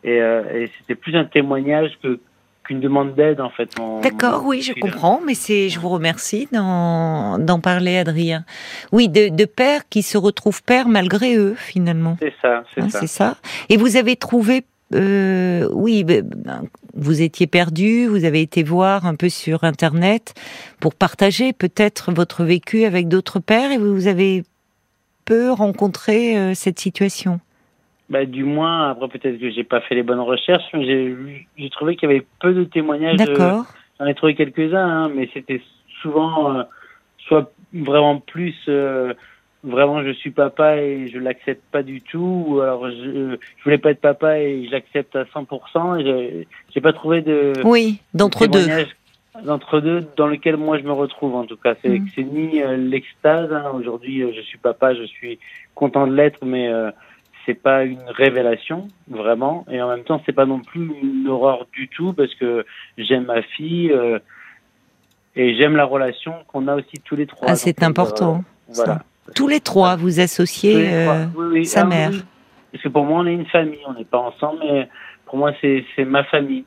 Et, 0.05 0.21
euh, 0.21 0.43
et 0.65 0.71
c'était 0.79 0.95
plus 0.95 1.17
un 1.17 1.25
témoignage 1.25 1.99
que 2.03 2.21
qu'une 2.69 2.81
demande 2.81 3.15
d'aide, 3.15 3.41
en 3.41 3.49
fait. 3.49 3.71
D'accord, 4.03 4.45
oui, 4.45 4.61
je 4.61 4.75
comprends, 4.75 5.21
mais 5.25 5.35
c'est, 5.35 5.71
je 5.71 5.81
vous 5.81 5.89
remercie 5.89 6.49
d'en, 6.53 7.61
parler, 7.63 7.97
Adrien. 7.97 8.45
Oui, 8.93 9.09
de, 9.09 9.35
de 9.35 9.45
pères 9.47 9.89
qui 9.89 10.03
se 10.03 10.19
retrouvent 10.19 10.63
pères 10.63 10.89
malgré 10.89 11.37
eux, 11.37 11.55
finalement. 11.57 12.17
C'est 12.21 12.35
ça, 12.43 12.63
c'est 12.75 12.83
Hein, 12.83 13.07
ça. 13.07 13.37
Et 13.71 13.79
vous 13.79 13.97
avez 13.97 14.17
trouvé, 14.17 14.65
euh, 14.95 15.67
oui, 15.73 16.05
ben, 16.05 16.23
ben, 16.23 16.65
vous 16.95 17.23
étiez 17.23 17.47
perdu, 17.47 18.07
vous 18.07 18.25
avez 18.25 18.43
été 18.43 18.63
voir 18.63 19.07
un 19.07 19.15
peu 19.15 19.31
sur 19.31 19.65
Internet 19.65 20.35
pour 20.79 20.95
partager 20.95 21.55
peut-être 21.55 22.13
votre 22.13 22.45
vécu 22.45 22.85
avec 22.85 23.09
d'autres 23.09 23.41
pères 23.41 23.73
et 23.73 23.79
vous 23.79 24.07
avez 24.07 24.45
peu 25.25 25.51
rencontré 25.51 26.37
euh, 26.37 26.55
cette 26.55 26.79
situation. 26.79 27.41
Bah, 28.11 28.25
du 28.25 28.45
moins, 28.45 28.91
après 28.91 29.09
peut-être 29.09 29.39
que 29.39 29.51
j'ai 29.51 29.65
pas 29.65 29.81
fait 29.83 29.95
les 29.95 30.03
bonnes 30.03 30.21
recherches, 30.21 30.65
mais 30.73 30.85
j'ai 30.87 31.47
j'ai 31.59 31.71
trouvé 31.71 31.95
qu'il 31.97 32.09
y 32.11 32.13
avait 32.13 32.27
peu 32.41 32.55
de 32.55 32.65
témoignages. 32.65 33.17
de- 33.19 33.25
D'accord. 33.27 33.67
J'en 34.01 34.07
ai 34.07 34.15
trouvé 34.15 34.35
quelques-uns, 34.35 34.79
hein, 35.05 35.11
mais 35.15 35.29
c'était 35.35 35.61
souvent 36.01 36.57
euh, 36.57 36.63
soit 37.27 37.53
vraiment 37.73 38.19
plus 38.21 38.55
euh, 38.69 39.13
vraiment 39.65 40.03
je 40.05 40.13
suis 40.13 40.31
papa 40.31 40.77
et 40.79 41.09
je 41.09 41.19
l'accepte 41.19 41.65
pas 41.71 41.83
du 41.83 42.01
tout, 42.01 42.45
ou 42.49 42.61
alors 42.61 42.89
je, 42.89 43.37
je 43.57 43.65
voulais 43.65 43.77
pas 43.79 43.91
être 43.91 44.01
papa 44.01 44.39
et 44.39 44.65
je 44.67 44.71
l'accepte 44.71 45.15
à 45.17 45.25
100%. 45.25 45.97
et 46.01 46.47
j'ai- 46.73 46.81
pas 46.81 46.93
trouvé 46.93 47.21
de 47.23 47.61
Oui, 47.65 47.99
d'entre 48.15 48.47
deux. 48.47 48.67
d'entre 49.45 49.81
deux 49.81 50.07
dans 50.17 50.27
lequel 50.29 50.57
moi 50.57 50.79
je 50.79 50.85
me 50.85 50.93
retrouve 50.93 51.35
en 51.35 51.45
tout 51.45 51.57
cas. 51.59 51.75
C'est 51.83 51.99
Mm. 52.01 52.23
ni 52.33 52.63
euh, 52.63 52.77
l'extase. 52.77 53.53
hein, 53.53 53.71
Aujourd'hui, 53.75 54.23
euh, 54.23 54.33
je 54.35 54.41
suis 54.41 54.59
papa, 54.59 54.95
je 54.95 55.03
suis 55.05 55.39
content 55.75 56.07
de 56.07 56.15
l'être, 56.15 56.45
mais 56.45 56.69
euh, 56.69 56.91
c'est 57.47 57.55
pas 57.55 57.85
une 57.85 58.03
révélation 58.09 58.89
vraiment. 59.09 59.65
Et 59.71 59.81
en 59.83 59.89
même 59.89 60.05
temps, 60.05 60.21
c'est 60.27 60.33
pas 60.33 60.47
non 60.47 60.61
plus 60.61 60.91
une 61.03 61.27
horreur 61.29 61.67
du 61.73 61.89
tout 61.89 62.13
parce 62.13 62.35
que 62.35 62.65
j'aime 62.97 63.25
ma 63.25 63.43
fille 63.43 63.91
euh, 63.93 64.19
et 65.37 65.57
j'aime 65.57 65.77
la 65.77 65.85
relation 65.85 66.35
qu'on 66.49 66.69
a 66.69 66.75
aussi 66.77 66.99
tous 67.05 67.17
les 67.17 67.27
trois. 67.27 67.49
Ah, 67.51 67.57
c'est 67.57 67.83
euh, 67.83 67.87
important. 67.87 68.45
voilà. 68.69 69.03
Tous 69.35 69.49
les 69.49 69.61
trois, 69.61 69.97
vous 69.97 70.21
associez 70.21 70.89
euh, 70.89 71.27
Oui, 71.37 71.47
oui. 71.53 71.67
sa 71.67 71.83
Ah, 71.83 71.85
mère. 71.85 72.11
oui. 72.13 72.23
Parce 72.73 72.85
que 72.85 72.89
pour 72.89 73.05
moi, 73.05 73.21
on 73.21 73.27
est 73.27 73.35
une 73.35 73.47
famille. 73.47 73.79
On 73.87 73.95
n'est 73.95 74.05
pas 74.05 74.19
ensemble, 74.19 74.61
mais 74.65 74.89
pour 75.27 75.37
moi, 75.39 75.53
c'est 75.61 75.85
ma 76.05 76.25
famille. 76.25 76.65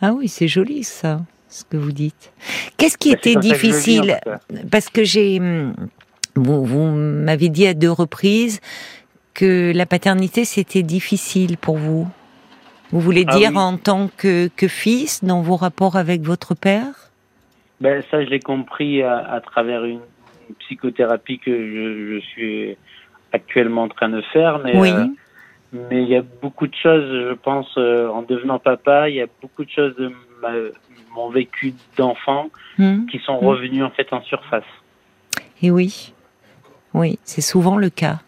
Ah 0.00 0.12
oui, 0.12 0.26
c'est 0.28 0.48
joli 0.48 0.82
ça, 0.84 1.20
ce 1.48 1.64
que 1.64 1.76
vous 1.76 1.92
dites. 1.92 2.32
Qu'est-ce 2.76 2.98
qui 2.98 3.10
Bah, 3.12 3.18
était 3.18 3.36
difficile. 3.36 4.18
Parce 4.70 4.88
que 4.88 5.04
j'ai, 5.04 5.38
hum, 5.38 5.74
vous, 6.34 6.64
vous 6.64 6.86
m'avez 6.86 7.48
dit 7.50 7.66
à 7.66 7.74
deux 7.74 7.90
reprises 7.90 8.60
que 9.34 9.72
la 9.74 9.86
paternité 9.86 10.44
c'était 10.44 10.82
difficile 10.82 11.56
pour 11.58 11.76
vous. 11.78 12.06
Vous 12.90 13.00
voulez 13.00 13.24
Ah 13.28 13.36
dire 13.36 13.50
oui. 13.52 13.56
en 13.58 13.76
tant 13.78 14.08
que, 14.16 14.48
que 14.48 14.68
fils 14.68 15.24
dans 15.24 15.40
vos 15.40 15.56
rapports 15.56 15.96
avec 15.96 16.22
votre 16.22 16.54
père? 16.54 17.10
Ben, 17.80 18.02
ça, 18.10 18.22
je 18.24 18.28
l'ai 18.30 18.40
compris 18.40 19.02
à, 19.02 19.18
à 19.18 19.40
travers 19.40 19.84
une, 19.84 20.00
psychothérapie 20.58 21.38
que 21.38 21.50
je, 21.50 22.14
je 22.14 22.26
suis 22.26 22.76
actuellement 23.32 23.84
en 23.84 23.88
train 23.88 24.10
de 24.10 24.20
faire. 24.32 24.58
Mais, 24.58 24.78
Oui. 24.78 24.90
euh, 24.92 25.06
mais 25.72 26.02
il 26.02 26.08
y 26.08 26.16
a 26.16 26.22
beaucoup 26.42 26.66
de 26.66 26.74
choses, 26.74 27.04
je 27.30 27.32
pense, 27.34 27.72
euh, 27.78 28.08
en 28.08 28.22
devenant 28.22 28.58
papa, 28.58 29.08
il 29.08 29.16
y 29.16 29.22
a 29.22 29.26
beaucoup 29.40 29.64
de 29.64 29.70
choses 29.70 29.96
de 29.96 30.12
ma- 30.42 30.70
mon 31.14 31.30
vécu 31.30 31.74
d'enfant 31.96 32.50
Hum 32.78 33.06
qui 33.10 33.18
sont 33.20 33.40
Mm. 33.40 33.46
revenues 33.46 33.84
en 33.84 33.90
fait 33.90 34.12
en 34.12 34.22
surface. 34.22 34.64
Et 35.62 35.70
oui, 35.70 36.12
oui, 36.94 37.18
c'est 37.24 37.40
souvent 37.42 37.76
le 37.76 37.90
cas. 37.90 38.20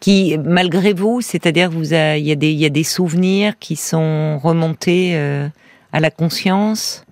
Qui, 0.00 0.36
malgré 0.38 0.92
vous, 0.92 1.20
c'est-à-dire 1.20 1.70
vous, 1.70 1.92
il 1.92 2.26
y 2.26 2.32
a 2.32 2.34
des, 2.34 2.50
il 2.50 2.58
y 2.58 2.66
a 2.66 2.70
des 2.70 2.84
souvenirs 2.84 3.58
qui 3.58 3.76
sont 3.76 4.38
remontés 4.38 5.16
euh, 5.16 5.48
à 5.92 6.00
la 6.00 6.10
conscience? 6.10 7.04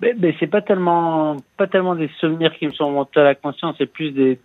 Mais, 0.00 0.14
mais 0.18 0.34
c'est 0.38 0.46
pas 0.46 0.60
tellement, 0.60 1.36
pas 1.56 1.66
tellement 1.66 1.94
des 1.94 2.10
souvenirs 2.20 2.52
qui 2.58 2.66
me 2.66 2.72
sont 2.72 2.88
remontés 2.88 3.20
à 3.20 3.24
la 3.24 3.34
conscience, 3.34 3.76
c'est 3.78 3.86
plus 3.86 4.10
des, 4.12 4.38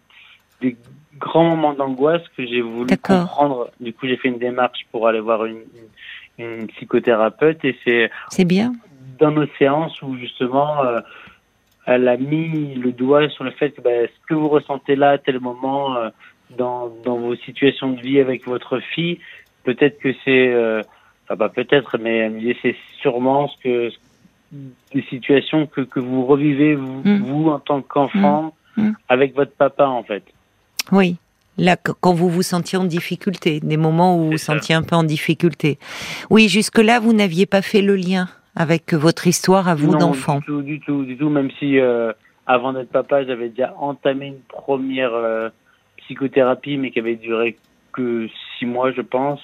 des 0.61 0.77
grands 1.17 1.43
moments 1.43 1.73
d'angoisse 1.73 2.23
que 2.35 2.45
j'ai 2.45 2.61
voulu 2.61 2.95
comprendre. 2.97 3.69
Du 3.79 3.93
coup, 3.93 4.07
j'ai 4.07 4.17
fait 4.17 4.29
une 4.29 4.39
démarche 4.39 4.87
pour 4.91 5.07
aller 5.07 5.19
voir 5.19 5.45
une, 5.45 5.63
une, 6.39 6.67
psychothérapeute 6.67 7.63
et 7.65 7.77
c'est. 7.83 8.09
C'est 8.29 8.45
bien. 8.45 8.73
Dans 9.19 9.31
nos 9.31 9.47
séances 9.59 10.01
où 10.01 10.15
justement. 10.17 10.83
Euh, 10.83 10.99
elle 11.85 12.07
a 12.07 12.17
mis 12.17 12.75
le 12.75 12.91
doigt 12.91 13.27
sur 13.29 13.43
le 13.43 13.51
fait 13.51 13.71
que 13.71 13.81
ben, 13.81 14.07
ce 14.07 14.27
que 14.27 14.33
vous 14.33 14.49
ressentez 14.49 14.95
là 14.95 15.11
à 15.11 15.17
tel 15.17 15.39
moment, 15.39 15.95
euh, 15.97 16.09
dans, 16.57 16.91
dans 17.03 17.17
vos 17.17 17.35
situations 17.35 17.91
de 17.91 18.01
vie 18.01 18.19
avec 18.19 18.45
votre 18.45 18.79
fille, 18.79 19.19
peut-être 19.63 19.99
que 19.99 20.13
c'est, 20.25 20.49
euh, 20.49 20.81
enfin 21.25 21.37
pas 21.37 21.49
peut-être, 21.49 21.97
mais 21.97 22.31
c'est 22.61 22.75
sûrement 22.99 23.47
ce 23.47 23.57
que 23.63 23.91
des 24.51 25.01
situations 25.03 25.65
que, 25.65 25.81
que 25.81 25.99
vous 25.99 26.25
revivez 26.25 26.75
vous, 26.75 27.01
mm. 27.03 27.23
vous 27.23 27.49
en 27.49 27.59
tant 27.59 27.81
qu'enfant 27.81 28.53
mm. 28.75 28.83
Mm. 28.83 28.95
avec 29.09 29.35
votre 29.35 29.53
papa 29.53 29.85
en 29.85 30.03
fait. 30.03 30.23
Oui. 30.91 31.17
Là, 31.57 31.75
quand 31.75 32.13
vous 32.13 32.29
vous 32.29 32.41
sentiez 32.41 32.77
en 32.77 32.85
difficulté, 32.85 33.59
des 33.59 33.77
moments 33.77 34.15
où 34.15 34.23
vous 34.23 34.31
vous 34.31 34.37
sentiez 34.37 34.73
un 34.73 34.83
peu 34.83 34.95
en 34.95 35.03
difficulté. 35.03 35.77
Oui, 36.29 36.47
jusque-là, 36.47 36.99
vous 36.99 37.13
n'aviez 37.13 37.45
pas 37.45 37.61
fait 37.61 37.81
le 37.81 37.95
lien 37.95 38.29
avec 38.55 38.93
votre 38.93 39.27
histoire 39.27 39.67
à 39.67 39.75
vous 39.75 39.95
d'enfant. 39.95 40.39
Du 40.39 40.45
tout, 40.45 40.61
du 40.61 40.79
tout, 40.79 41.03
du 41.03 41.17
tout. 41.17 41.29
Même 41.29 41.51
si 41.59 41.77
euh, 41.77 42.13
avant 42.47 42.73
d'être 42.73 42.89
papa, 42.89 43.25
j'avais 43.25 43.49
déjà 43.49 43.75
entamé 43.77 44.27
une 44.27 44.41
première 44.47 45.13
euh, 45.13 45.49
psychothérapie, 46.11 46.77
mais 46.77 46.91
qui 46.91 46.99
avait 46.99 47.15
duré 47.15 47.57
que 47.93 48.27
six 48.57 48.65
mois, 48.65 48.91
je 48.91 49.01
pense. 49.01 49.39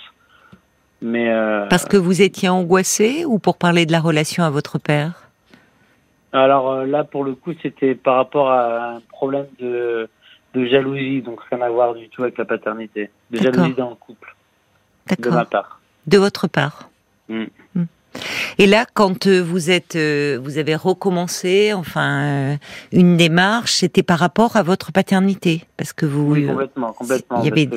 Mais 1.02 1.32
euh, 1.32 1.68
parce 1.68 1.86
que 1.86 1.98
vous 1.98 2.22
étiez 2.22 2.50
angoissé 2.50 3.24
ou 3.26 3.40
pour 3.40 3.58
parler 3.58 3.86
de 3.86 3.92
la 3.92 4.00
relation 4.00 4.44
à 4.44 4.50
votre 4.50 4.80
père? 4.80 5.30
Alors 6.34 6.72
euh, 6.72 6.86
là, 6.86 7.04
pour 7.04 7.24
le 7.24 7.36
coup, 7.36 7.54
c'était 7.62 7.96
par 7.96 8.16
rapport 8.16 8.50
à 8.50 8.96
un 8.96 9.00
problème 9.10 9.46
de, 9.60 10.10
de 10.54 10.66
jalousie, 10.66 11.22
donc 11.22 11.40
rien 11.52 11.62
à 11.62 11.70
voir 11.70 11.94
du 11.94 12.10
tout 12.10 12.24
avec 12.24 12.38
la 12.38 12.46
paternité, 12.46 13.10
de 13.32 13.38
jalousie 13.38 13.74
dans 13.74 13.90
le 13.90 13.96
couple, 13.96 14.36
de 15.20 15.30
ma 15.30 15.46
part. 15.46 15.80
De 16.08 16.18
votre 16.18 16.48
part. 16.48 16.90
Mm. 17.30 17.46
Mm. 17.76 17.84
Et 18.58 18.66
là, 18.66 18.86
quand 18.94 19.28
euh, 19.28 19.42
vous 19.42 19.70
êtes, 19.70 19.96
euh, 19.96 20.40
vous 20.42 20.58
avez 20.58 20.76
recommencé, 20.76 21.74
enfin, 21.74 22.24
euh, 22.24 22.56
une 22.92 23.18
démarche, 23.18 23.74
c'était 23.74 24.04
par 24.04 24.20
rapport 24.20 24.56
à 24.56 24.64
votre 24.64 24.92
paternité, 24.92 25.62
parce 25.78 25.94
que 25.94 26.06
vous. 26.06 26.34
Oui, 26.34 26.48
complètement, 26.48 26.94
complètement. 26.94 27.42
Il 27.42 27.46
y 27.46 27.52
avait 27.52 27.70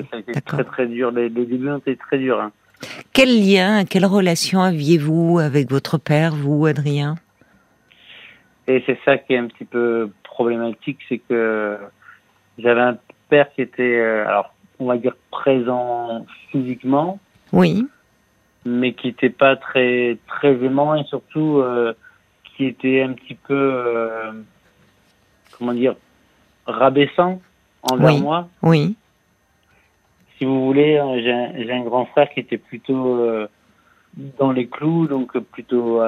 très 0.45 0.65
très 0.65 0.87
dur. 0.87 1.11
Les, 1.11 1.29
débuts 1.29 1.71
ont 1.71 1.79
été 1.79 1.97
très 1.97 2.19
durs. 2.19 2.41
Hein. 2.41 2.53
Quel 3.13 3.29
lien, 3.29 3.85
quelle 3.85 4.07
relation 4.07 4.63
aviez-vous 4.63 5.39
avec 5.39 5.71
votre 5.71 5.99
père, 5.99 6.35
vous, 6.35 6.67
Adrien? 6.67 7.17
Et 8.67 8.83
c'est 8.87 8.99
ça 9.05 9.19
qui 9.19 9.35
est 9.35 9.39
un 9.39 9.49
petit 9.49 9.65
peu 9.65 10.11
problématique, 10.23 10.99
c'est 11.09 11.19
que 11.19 11.77
j'avais 12.59 12.81
un 12.81 12.97
père 13.29 13.53
qui 13.55 13.63
était, 13.63 14.01
alors, 14.01 14.55
on 14.79 14.87
va 14.87 14.97
dire 14.97 15.15
présent 15.31 16.25
physiquement. 16.51 17.19
Oui 17.53 17.85
mais 18.65 18.93
qui 18.93 19.09
n'était 19.09 19.31
pas 19.31 19.57
très 19.57 20.19
très 20.27 20.53
aimant 20.53 20.95
et 20.95 21.05
surtout 21.05 21.59
euh, 21.59 21.95
qui 22.45 22.67
était 22.67 23.03
un 23.03 23.13
petit 23.13 23.35
peu 23.35 23.55
euh, 23.55 24.33
comment 25.59 25.73
dire 25.73 25.97
rabaissant 26.67 27.41
envers 27.83 28.19
moi. 28.19 28.49
Oui. 28.63 28.97
Si 30.37 30.45
vous 30.45 30.65
voulez, 30.65 30.97
hein, 30.97 31.19
j'ai 31.19 31.73
un, 31.73 31.83
grand 31.83 32.07
frère 32.07 32.31
qui 32.31 32.41
était 32.41 32.59
plutôt 32.59 33.21
euh, 33.21 33.49
dans 34.39 34.53
les 34.53 34.69
clous, 34.69 35.07
donc 35.07 35.39
plutôt 35.39 36.01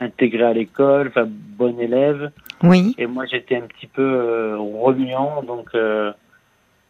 intégré 0.00 0.42
à 0.42 0.52
l'école, 0.52 1.08
enfin 1.08 1.26
bon 1.28 1.78
élève. 1.78 2.32
Oui. 2.62 2.94
Et 2.98 3.06
moi 3.06 3.26
j'étais 3.26 3.56
un 3.56 3.66
petit 3.66 3.86
peu 3.86 4.56
remuant, 4.58 5.42
donc 5.42 5.70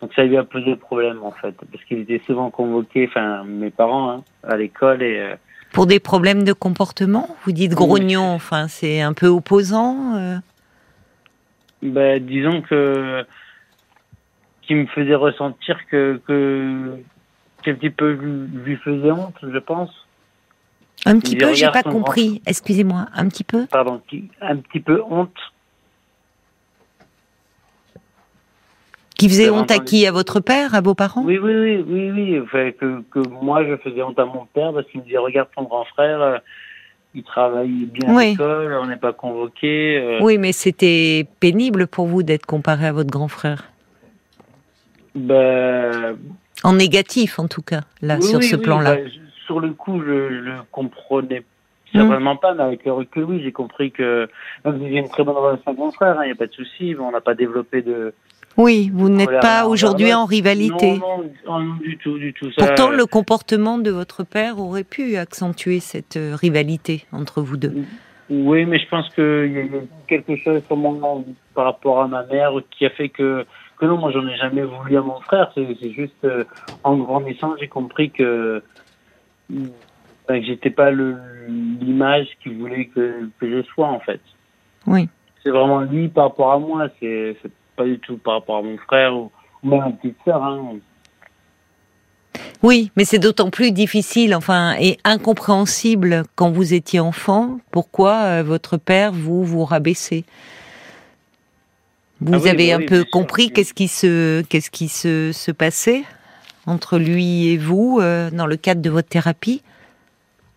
donc 0.00 0.12
ça 0.14 0.24
lui 0.24 0.36
a 0.36 0.44
posé 0.44 0.76
problème 0.76 1.22
en 1.22 1.32
fait, 1.32 1.54
parce 1.70 1.84
qu'il 1.84 1.98
était 1.98 2.22
souvent 2.26 2.50
convoqué, 2.50 3.06
enfin 3.08 3.44
mes 3.44 3.70
parents, 3.70 4.10
hein, 4.10 4.24
à 4.42 4.56
l'école 4.56 5.02
et. 5.02 5.18
Euh, 5.20 5.34
Pour 5.72 5.86
des 5.86 6.00
problèmes 6.00 6.44
de 6.44 6.52
comportement, 6.52 7.36
vous 7.44 7.52
dites 7.52 7.74
grognon, 7.74 8.32
enfin 8.32 8.68
c'est 8.68 9.00
un 9.00 9.12
peu 9.12 9.26
opposant. 9.26 10.16
Euh... 10.16 10.36
Ben, 11.82 12.24
disons 12.24 12.62
que 12.62 13.24
qui 14.62 14.74
me 14.74 14.86
faisait 14.86 15.14
ressentir 15.14 15.78
que 15.90 16.20
que 16.26 16.96
qu'un 17.62 17.74
petit 17.74 17.90
peu 17.90 18.12
lui 18.12 18.76
faisait 18.76 19.10
honte, 19.10 19.36
je 19.42 19.58
pense. 19.58 19.90
Un 21.06 21.18
petit 21.18 21.36
peu, 21.36 21.54
j'ai 21.54 21.70
pas 21.70 21.82
compris. 21.82 22.42
Excusez-moi, 22.46 23.06
un 23.14 23.28
petit 23.28 23.44
peu? 23.44 23.66
Pardon, 23.66 24.02
un 24.40 24.56
petit 24.56 24.80
peu 24.80 25.02
honte 25.08 25.34
Qui 29.20 29.28
faisait 29.28 29.50
honte 29.50 29.70
à 29.70 29.78
qui? 29.78 30.06
À 30.06 30.12
votre 30.12 30.40
père 30.40 30.74
À 30.74 30.80
vos 30.80 30.94
parents? 30.94 31.22
Oui, 31.22 31.36
oui, 31.36 31.54
oui, 31.54 31.84
oui, 31.86 32.10
oui. 32.10 32.40
Enfin, 32.40 32.70
que, 32.72 33.02
que, 33.10 33.18
moi, 33.28 33.66
je 33.66 33.76
faisais 33.76 34.02
honte 34.02 34.18
à 34.18 34.24
mon 34.24 34.46
père 34.46 34.72
parce 34.72 34.86
qu'il 34.86 35.00
me 35.00 35.04
disait 35.04 35.18
Regarde 35.18 35.48
ton 35.54 35.64
grand 35.64 35.84
frère, 35.84 36.22
euh, 36.22 36.38
il 37.14 37.22
travaille 37.22 37.84
bien 37.84 38.16
à 38.16 38.24
l'école, 38.24 38.72
on 38.80 38.86
n'est 38.86 38.96
pas 38.96 39.12
convoqué. 39.12 39.98
Euh. 39.98 40.18
Oui, 40.22 40.38
mais 40.38 40.52
c'était 40.52 41.26
pénible 41.38 41.86
pour 41.86 42.06
vous 42.06 42.22
d'être 42.22 42.46
comparé 42.46 42.86
à 42.86 42.92
votre 42.92 43.10
grand 43.10 43.28
frère 43.28 43.64
ben... 45.14 46.16
En 46.62 46.72
négatif, 46.72 47.38
en 47.38 47.46
tout 47.46 47.62
cas, 47.62 47.80
là, 48.00 48.22
sur 48.22 48.42
ce 48.42 48.56
plan-là. 48.56 48.94
Ben, 48.94 49.10
sur 49.44 49.60
le 49.60 49.72
coup, 49.72 50.00
je 50.00 50.48
ne 50.48 50.56
comprenais 50.70 51.42
Certainement 51.92 52.36
pas, 52.36 52.54
mais 52.54 52.62
avec 52.62 52.84
le 52.84 52.92
recul, 52.92 53.24
oui, 53.24 53.40
j'ai 53.42 53.50
compris 53.50 53.90
que 53.90 54.28
même 54.64 54.78
si 54.78 54.88
j'ai 54.88 54.98
une 54.98 55.08
très 55.08 55.24
bonne 55.24 55.36
relation 55.36 55.64
avec 55.66 55.78
mon 55.78 55.90
frère, 55.90 56.14
il 56.14 56.18
hein, 56.18 56.26
n'y 56.26 56.30
a 56.30 56.36
pas 56.36 56.46
de 56.46 56.52
souci, 56.52 56.94
on 56.98 57.10
n'a 57.10 57.20
pas 57.20 57.34
développé 57.34 57.82
de, 57.82 58.14
oui, 58.56 58.90
vous 58.92 59.08
n'êtes 59.08 59.40
pas 59.40 59.66
aujourd'hui 59.66 60.12
en 60.12 60.24
rivalité. 60.24 60.98
Non, 60.98 61.24
non, 61.46 61.74
du 61.76 61.96
tout, 61.98 62.18
du 62.18 62.32
tout. 62.32 62.50
Pourtant, 62.56 62.90
le 62.90 63.06
comportement 63.06 63.78
de 63.78 63.90
votre 63.90 64.24
père 64.24 64.58
aurait 64.58 64.84
pu 64.84 65.16
accentuer 65.16 65.80
cette 65.80 66.16
euh, 66.16 66.34
rivalité 66.34 67.04
entre 67.12 67.42
vous 67.42 67.56
deux. 67.56 67.84
Oui, 68.28 68.64
mais 68.64 68.78
je 68.78 68.88
pense 68.88 69.08
qu'il 69.14 69.52
y 69.52 69.58
a 69.58 69.80
quelque 70.06 70.36
chose 70.36 70.62
par 71.54 71.64
rapport 71.64 72.02
à 72.02 72.08
ma 72.08 72.24
mère 72.24 72.52
qui 72.70 72.86
a 72.86 72.90
fait 72.90 73.08
que, 73.08 73.44
que 73.78 73.86
non, 73.86 73.98
moi 73.98 74.12
j'en 74.12 74.26
ai 74.26 74.36
jamais 74.36 74.62
voulu 74.62 74.96
à 74.96 75.02
mon 75.02 75.20
frère. 75.20 75.50
C'est 75.54 75.90
juste 75.90 76.24
euh, 76.24 76.44
en 76.84 76.96
grandissant, 76.96 77.54
j'ai 77.58 77.66
compris 77.66 78.10
que, 78.10 78.62
ben, 79.48 79.70
que 80.28 80.42
j'étais 80.42 80.70
pas 80.70 80.92
l'image 80.92 82.28
qu'il 82.42 82.58
voulait 82.58 82.86
que, 82.86 83.28
que 83.40 83.50
je 83.50 83.62
sois 83.62 83.88
en 83.88 84.00
fait. 84.00 84.20
Oui. 84.86 85.08
C'est 85.42 85.50
vraiment 85.50 85.80
lui 85.80 86.08
par 86.08 86.24
rapport 86.28 86.52
à 86.52 86.58
moi. 86.58 86.88
C'est 87.00 87.36
pas 87.80 87.86
du 87.86 87.98
tout 87.98 88.18
par 88.18 88.34
rapport 88.34 88.58
à 88.58 88.62
mon 88.62 88.76
frère 88.76 89.16
ou 89.16 89.30
même 89.62 89.80
ma 89.80 89.90
petite 89.90 90.16
sœur. 90.22 90.42
Hein. 90.42 90.76
Oui, 92.62 92.90
mais 92.94 93.04
c'est 93.06 93.18
d'autant 93.18 93.48
plus 93.48 93.72
difficile, 93.72 94.34
enfin, 94.34 94.74
et 94.78 94.98
incompréhensible 95.04 96.24
quand 96.34 96.50
vous 96.50 96.74
étiez 96.74 97.00
enfant. 97.00 97.58
Pourquoi 97.70 98.16
euh, 98.16 98.42
votre 98.42 98.76
père 98.76 99.12
vous 99.12 99.44
vous 99.44 99.64
rabaissez 99.64 100.24
Vous 102.20 102.46
ah 102.46 102.50
avez 102.50 102.70
un 102.74 102.80
peu 102.80 103.02
compris 103.10 103.50
qu'est-ce 103.50 103.72
qui 103.72 103.88
se 103.88 104.42
qu'est-ce 104.42 104.70
qui 104.70 104.88
se, 104.88 105.32
se 105.32 105.50
passait 105.50 106.02
entre 106.66 106.98
lui 106.98 107.48
et 107.48 107.56
vous 107.56 107.98
euh, 107.98 108.30
dans 108.30 108.46
le 108.46 108.56
cadre 108.56 108.82
de 108.82 108.90
votre 108.90 109.08
thérapie? 109.08 109.62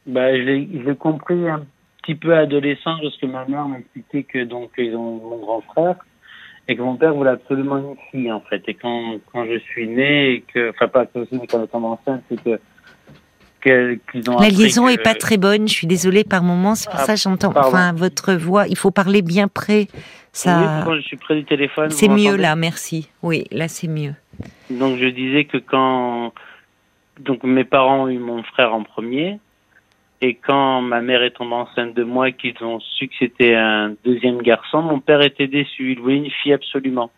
Bah, 0.05 0.35
je 0.35 0.41
l'ai 0.41 0.95
compris 0.97 1.47
un 1.47 1.65
petit 2.01 2.15
peu 2.15 2.35
adolescent 2.35 2.97
lorsque 3.01 3.23
ma 3.23 3.45
mère 3.45 3.69
m'expliquait 3.69 4.23
que 4.23 4.43
donc 4.43 4.71
ils 4.77 4.93
ont 4.93 5.21
mon 5.21 5.37
grand 5.37 5.61
frère 5.61 5.95
et 6.67 6.75
que 6.75 6.81
mon 6.81 6.95
père 6.95 7.13
voulait 7.13 7.31
absolument 7.31 7.77
une 7.77 7.95
fille 8.11 8.31
en 8.31 8.41
fait. 8.41 8.63
Et 8.67 8.73
quand 8.73 9.19
quand 9.31 9.45
je 9.45 9.59
suis 9.59 9.87
né 9.87 10.33
et 10.33 10.41
que 10.41 10.69
enfin 10.69 10.87
pas 10.87 11.05
que 11.05 11.19
mais 11.31 11.47
quand 11.47 11.61
j'étais 11.61 11.75
enceinte, 11.75 12.23
c'est 12.29 12.43
que 12.43 12.59
qu'ils 14.11 14.29
ont 14.29 14.39
la 14.39 14.49
liaison 14.49 14.87
est 14.87 15.01
pas 15.01 15.13
très 15.13 15.37
bonne. 15.37 15.67
Je 15.67 15.73
suis 15.73 15.87
désolée 15.87 16.23
par 16.23 16.43
moments, 16.43 16.75
c'est 16.75 16.89
pour 16.89 16.99
ah, 16.99 17.05
ça 17.05 17.13
que 17.13 17.19
j'entends. 17.19 17.53
Enfin, 17.55 17.93
votre 17.93 18.33
voix, 18.33 18.67
il 18.67 18.77
faut 18.77 18.91
parler 18.91 19.21
bien 19.21 19.47
près. 19.47 19.87
Ça. 20.33 20.83
Oui, 20.87 20.97
je 20.97 21.07
suis 21.07 21.17
près 21.17 21.35
du 21.35 21.45
téléphone. 21.45 21.89
C'est 21.91 22.07
mieux 22.07 22.35
là, 22.35 22.55
merci. 22.55 23.09
Oui, 23.21 23.45
là 23.51 23.67
c'est 23.67 23.87
mieux. 23.87 24.15
Donc 24.69 24.97
je 24.97 25.07
disais 25.07 25.45
que 25.45 25.57
quand 25.57 26.33
donc 27.19 27.43
mes 27.43 27.63
parents 27.63 28.05
ont 28.05 28.09
eu 28.09 28.17
mon 28.17 28.41
frère 28.43 28.73
en 28.73 28.83
premier 28.83 29.39
et 30.25 30.35
quand 30.35 30.79
ma 30.79 31.01
mère 31.01 31.21
est 31.21 31.31
tombée 31.31 31.55
enceinte 31.55 31.93
de 31.95 32.03
moi, 32.05 32.31
qu'ils 32.31 32.55
ont 32.63 32.79
su 32.79 33.09
que 33.09 33.55
un 33.55 33.93
deuxième 34.05 34.41
garçon, 34.41 34.81
mon 34.81 35.01
père 35.01 35.21
était 35.21 35.47
déçu. 35.47 35.91
Il 35.91 35.99
voulait 35.99 36.15
une 36.15 36.31
fille 36.31 36.53
absolument. 36.53 37.11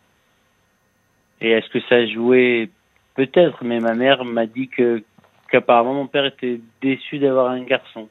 Et 1.40 1.52
est-ce 1.52 1.70
que 1.70 1.80
ça 1.82 2.08
jouait 2.08 2.68
Peut-être, 3.14 3.64
mais 3.64 3.80
ma 3.80 3.94
mère 3.94 4.26
m'a 4.26 4.48
dit 4.48 4.70
que 4.70 5.04
qu'apparemment 5.52 5.94
mon 5.94 6.08
père 6.08 6.26
était 6.26 6.60
déçu 6.82 7.20
d'avoir 7.20 7.52
un 7.52 7.62
garçon. 7.62 8.10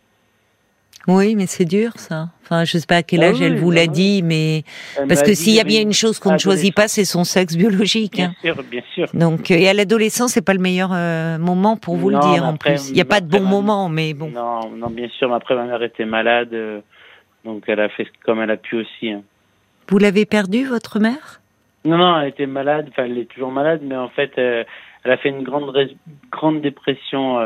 Oui, 1.06 1.34
mais 1.36 1.46
c'est 1.46 1.64
dur 1.66 1.92
ça. 1.96 2.28
Enfin, 2.42 2.64
je 2.64 2.78
sais 2.78 2.86
pas 2.86 2.96
à 2.96 3.02
quel 3.02 3.22
Ah 3.22 3.28
âge 3.28 3.38
oui, 3.40 3.44
elle 3.44 3.58
vous 3.58 3.70
l'a 3.70 3.86
dit, 3.86 4.22
mais 4.22 4.64
Elle 4.98 5.06
parce 5.08 5.22
que 5.22 5.34
s'il 5.34 5.54
y 5.54 5.60
a 5.60 5.64
bien 5.64 5.80
une 5.82 5.92
chose 5.92 6.18
qu'on 6.18 6.32
ne 6.32 6.38
choisit 6.38 6.74
pas, 6.74 6.88
c'est 6.88 7.04
son 7.04 7.24
sexe 7.24 7.56
biologique. 7.56 8.14
Bien 8.14 8.30
hein. 8.30 8.34
sûr, 8.42 8.62
bien 8.70 8.82
sûr. 8.94 9.08
Donc, 9.14 9.50
euh, 9.50 9.54
et 9.54 9.68
à 9.68 9.74
l'adolescence, 9.74 10.32
c'est 10.32 10.44
pas 10.44 10.54
le 10.54 10.60
meillure 10.60 10.90
euh, 10.92 11.38
moment 11.38 11.76
pour 11.76 11.96
vous 11.96 12.10
Non, 12.10 12.20
le 12.20 12.32
dire 12.32 12.44
en 12.44 12.56
plus. 12.56 12.88
Il 12.88 12.94
n'y 12.94 13.00
a 13.00 13.04
pas 13.06 13.20
de 13.20 13.26
bon 13.28 13.40
ma- 13.42 13.48
moment, 13.50 13.88
mais 13.88 14.14
bon. 14.14 14.30
Non, 14.30 14.70
non, 14.70 14.88
bien 14.90 15.08
sûr. 15.10 15.28
Mais 15.28 15.34
après, 15.36 15.54
ma 15.54 15.64
mère 15.64 15.82
était 15.82 16.04
malade, 16.06 16.48
euh, 16.52 16.80
donc 17.44 17.64
elle 17.66 17.80
a 17.80 17.88
fait 17.90 18.06
comme 18.24 18.40
elle 18.40 18.50
a 18.50 18.56
pu 18.56 18.76
aussi. 18.76 19.10
hein. 19.10 19.22
Vous 19.88 19.98
l'avez 19.98 20.24
perdu, 20.24 20.64
votre 20.64 20.98
mère? 21.00 21.40
Non, 21.84 21.98
non, 21.98 22.20
elle 22.20 22.28
était 22.28 22.46
malade. 22.46 22.86
Enfin, 22.90 23.04
elle 23.04 23.18
est 23.18 23.26
toujours 23.30 23.52
malade, 23.52 23.80
mais 23.84 23.96
en 23.96 24.08
fait, 24.08 24.32
euh, 24.38 24.64
elle 25.04 25.10
a 25.12 25.16
fait 25.18 25.28
une 25.28 25.42
grande, 25.42 25.70
grande 26.32 26.62
dépression 26.62 27.38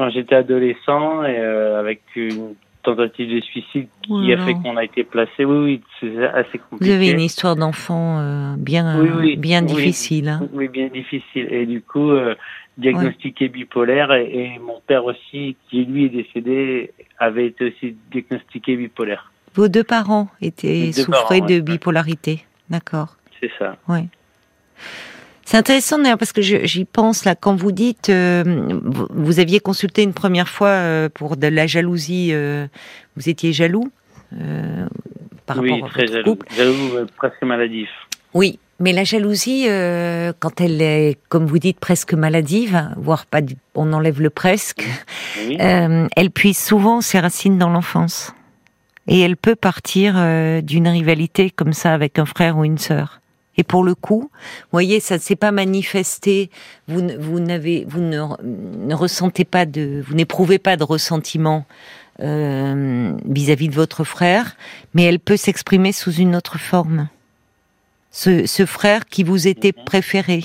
quand 0.00 0.08
j'étais 0.08 0.34
adolescent 0.34 1.24
et 1.24 1.36
euh, 1.38 1.78
avec 1.78 2.00
une 2.16 2.54
tentative 2.82 3.34
de 3.36 3.40
suicide 3.42 3.88
qui 4.02 4.10
Oh 4.10 4.32
a 4.32 4.38
fait 4.46 4.54
qu'on 4.54 4.78
a 4.78 4.84
été 4.84 5.04
placé. 5.04 5.44
Oui, 5.44 5.58
oui, 5.58 5.82
c'est 6.00 6.24
assez 6.26 6.56
Vous 6.56 6.64
compliqué. 6.70 6.94
avez 6.94 7.10
une 7.10 7.20
histoire 7.20 7.54
d'enfant 7.54 8.18
euh, 8.20 8.54
bien, 8.56 8.98
Oui, 8.98 9.10
oui, 9.18 9.36
bien 9.36 9.60
oui. 9.60 9.66
difficile. 9.74 10.28
hein. 10.30 10.40
Oui, 10.54 10.68
bien 10.68 10.88
difficile. 10.88 11.48
Et 11.50 11.66
du 11.66 11.82
coup, 11.82 12.10
euh, 12.12 12.34
diagnostiqué 12.78 13.48
bipolaire 13.48 14.10
et, 14.14 14.54
et 14.54 14.58
mon 14.58 14.80
père 14.86 15.04
aussi, 15.04 15.56
qui 15.68 15.84
lui 15.84 16.06
est 16.06 16.08
décédé, 16.08 16.92
avait 17.18 17.48
été 17.48 17.66
aussi 17.66 17.94
diagnostiqué 18.10 18.76
bipolaire. 18.76 19.30
Vos 19.54 19.68
deux 19.68 19.84
parents 19.84 20.28
étaient 20.40 20.86
deux 20.86 20.92
souffraient 20.92 21.40
parents, 21.40 21.46
ouais. 21.48 21.56
de 21.56 21.60
bipolarité. 21.60 22.44
D'accord. 22.70 23.16
C'est 23.40 23.50
ça. 23.58 23.76
C'est 25.50 25.56
intéressant 25.56 25.98
d'ailleurs 25.98 26.16
parce 26.16 26.30
que 26.32 26.42
j'y 26.42 26.84
pense 26.84 27.24
là 27.24 27.34
quand 27.34 27.56
vous 27.56 27.72
dites 27.72 28.08
euh, 28.08 28.44
vous, 28.84 29.08
vous 29.10 29.40
aviez 29.40 29.58
consulté 29.58 30.04
une 30.04 30.12
première 30.12 30.48
fois 30.48 30.68
euh, 30.68 31.08
pour 31.12 31.36
de 31.36 31.48
la 31.48 31.66
jalousie, 31.66 32.28
euh, 32.30 32.68
vous 33.16 33.28
étiez 33.28 33.52
jaloux 33.52 33.90
par 35.46 35.58
oui, 35.58 35.72
rapport 35.72 35.88
à 35.88 35.90
très 35.90 36.02
votre 36.02 36.12
jaloux. 36.12 36.24
couple? 36.36 36.46
Jaloux, 36.56 37.06
presque 37.16 37.42
maladif. 37.42 37.88
Oui, 38.32 38.60
mais 38.78 38.92
la 38.92 39.02
jalousie, 39.02 39.66
euh, 39.68 40.32
quand 40.38 40.60
elle 40.60 40.80
est, 40.80 41.18
comme 41.28 41.46
vous 41.46 41.58
dites, 41.58 41.80
presque 41.80 42.14
maladive, 42.14 42.88
voire 42.96 43.26
pas, 43.26 43.40
du, 43.40 43.56
on 43.74 43.92
enlève 43.92 44.22
le 44.22 44.30
presque, 44.30 44.86
Oui. 45.48 45.56
euh, 45.60 46.06
elle 46.14 46.30
puise 46.30 46.58
souvent 46.58 47.00
ses 47.00 47.18
racines 47.18 47.58
dans 47.58 47.70
l'enfance. 47.70 48.32
Et 49.08 49.18
elle 49.18 49.36
peut 49.36 49.56
partir 49.56 50.14
euh, 50.16 50.60
d'une 50.60 50.86
rivalité 50.86 51.50
comme 51.50 51.72
ça 51.72 51.92
avec 51.92 52.20
un 52.20 52.24
frère 52.24 52.56
ou 52.56 52.64
une 52.64 52.78
sœur. 52.78 53.20
Et 53.60 53.62
pour 53.62 53.84
le 53.84 53.94
coup, 53.94 54.30
vous 54.32 54.72
voyez, 54.72 55.00
ça 55.00 55.16
ne 55.16 55.20
s'est 55.20 55.36
pas 55.36 55.52
manifesté. 55.52 56.48
Vous, 56.88 57.06
vous 57.18 57.40
n'avez, 57.40 57.84
vous 57.86 58.00
ne, 58.00 58.22
ne 58.42 58.94
ressentez 58.94 59.44
pas 59.44 59.66
de, 59.66 60.02
vous 60.06 60.14
n'éprouvez 60.14 60.58
pas 60.58 60.78
de 60.78 60.82
ressentiment 60.82 61.66
euh, 62.20 63.12
vis-à-vis 63.26 63.68
de 63.68 63.74
votre 63.74 64.02
frère, 64.04 64.56
mais 64.94 65.02
elle 65.02 65.18
peut 65.20 65.36
s'exprimer 65.36 65.92
sous 65.92 66.10
une 66.14 66.34
autre 66.36 66.58
forme. 66.58 67.08
Ce, 68.12 68.46
ce 68.46 68.64
frère 68.64 69.04
qui 69.04 69.24
vous 69.24 69.46
était 69.46 69.74
Mhm. 69.76 69.84
préféré. 69.84 70.42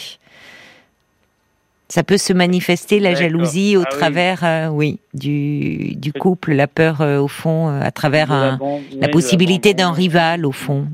Ça 1.88 2.04
peut 2.04 2.18
se 2.18 2.34
manifester 2.34 3.00
la 3.00 3.13
jalousie 3.13 3.77
au 3.77 3.82
Ah 3.82 3.89
oui. 3.92 3.98
travers, 4.00 4.44
euh, 4.44 4.68
oui, 4.70 5.00
du, 5.13 5.96
du 5.96 6.12
couple, 6.13 6.54
la 6.54 6.68
peur 6.68 7.01
euh, 7.01 7.20
au 7.20 7.27
fond, 7.27 7.70
euh, 7.70 7.80
à 7.82 7.92
travers 7.92 8.32
un- 8.32 8.58
la 9.00 9.08
possibilité 9.08 9.74
d'un 9.75 9.92
rival 9.92 10.46
au 10.48 10.51
fond, 10.51 10.88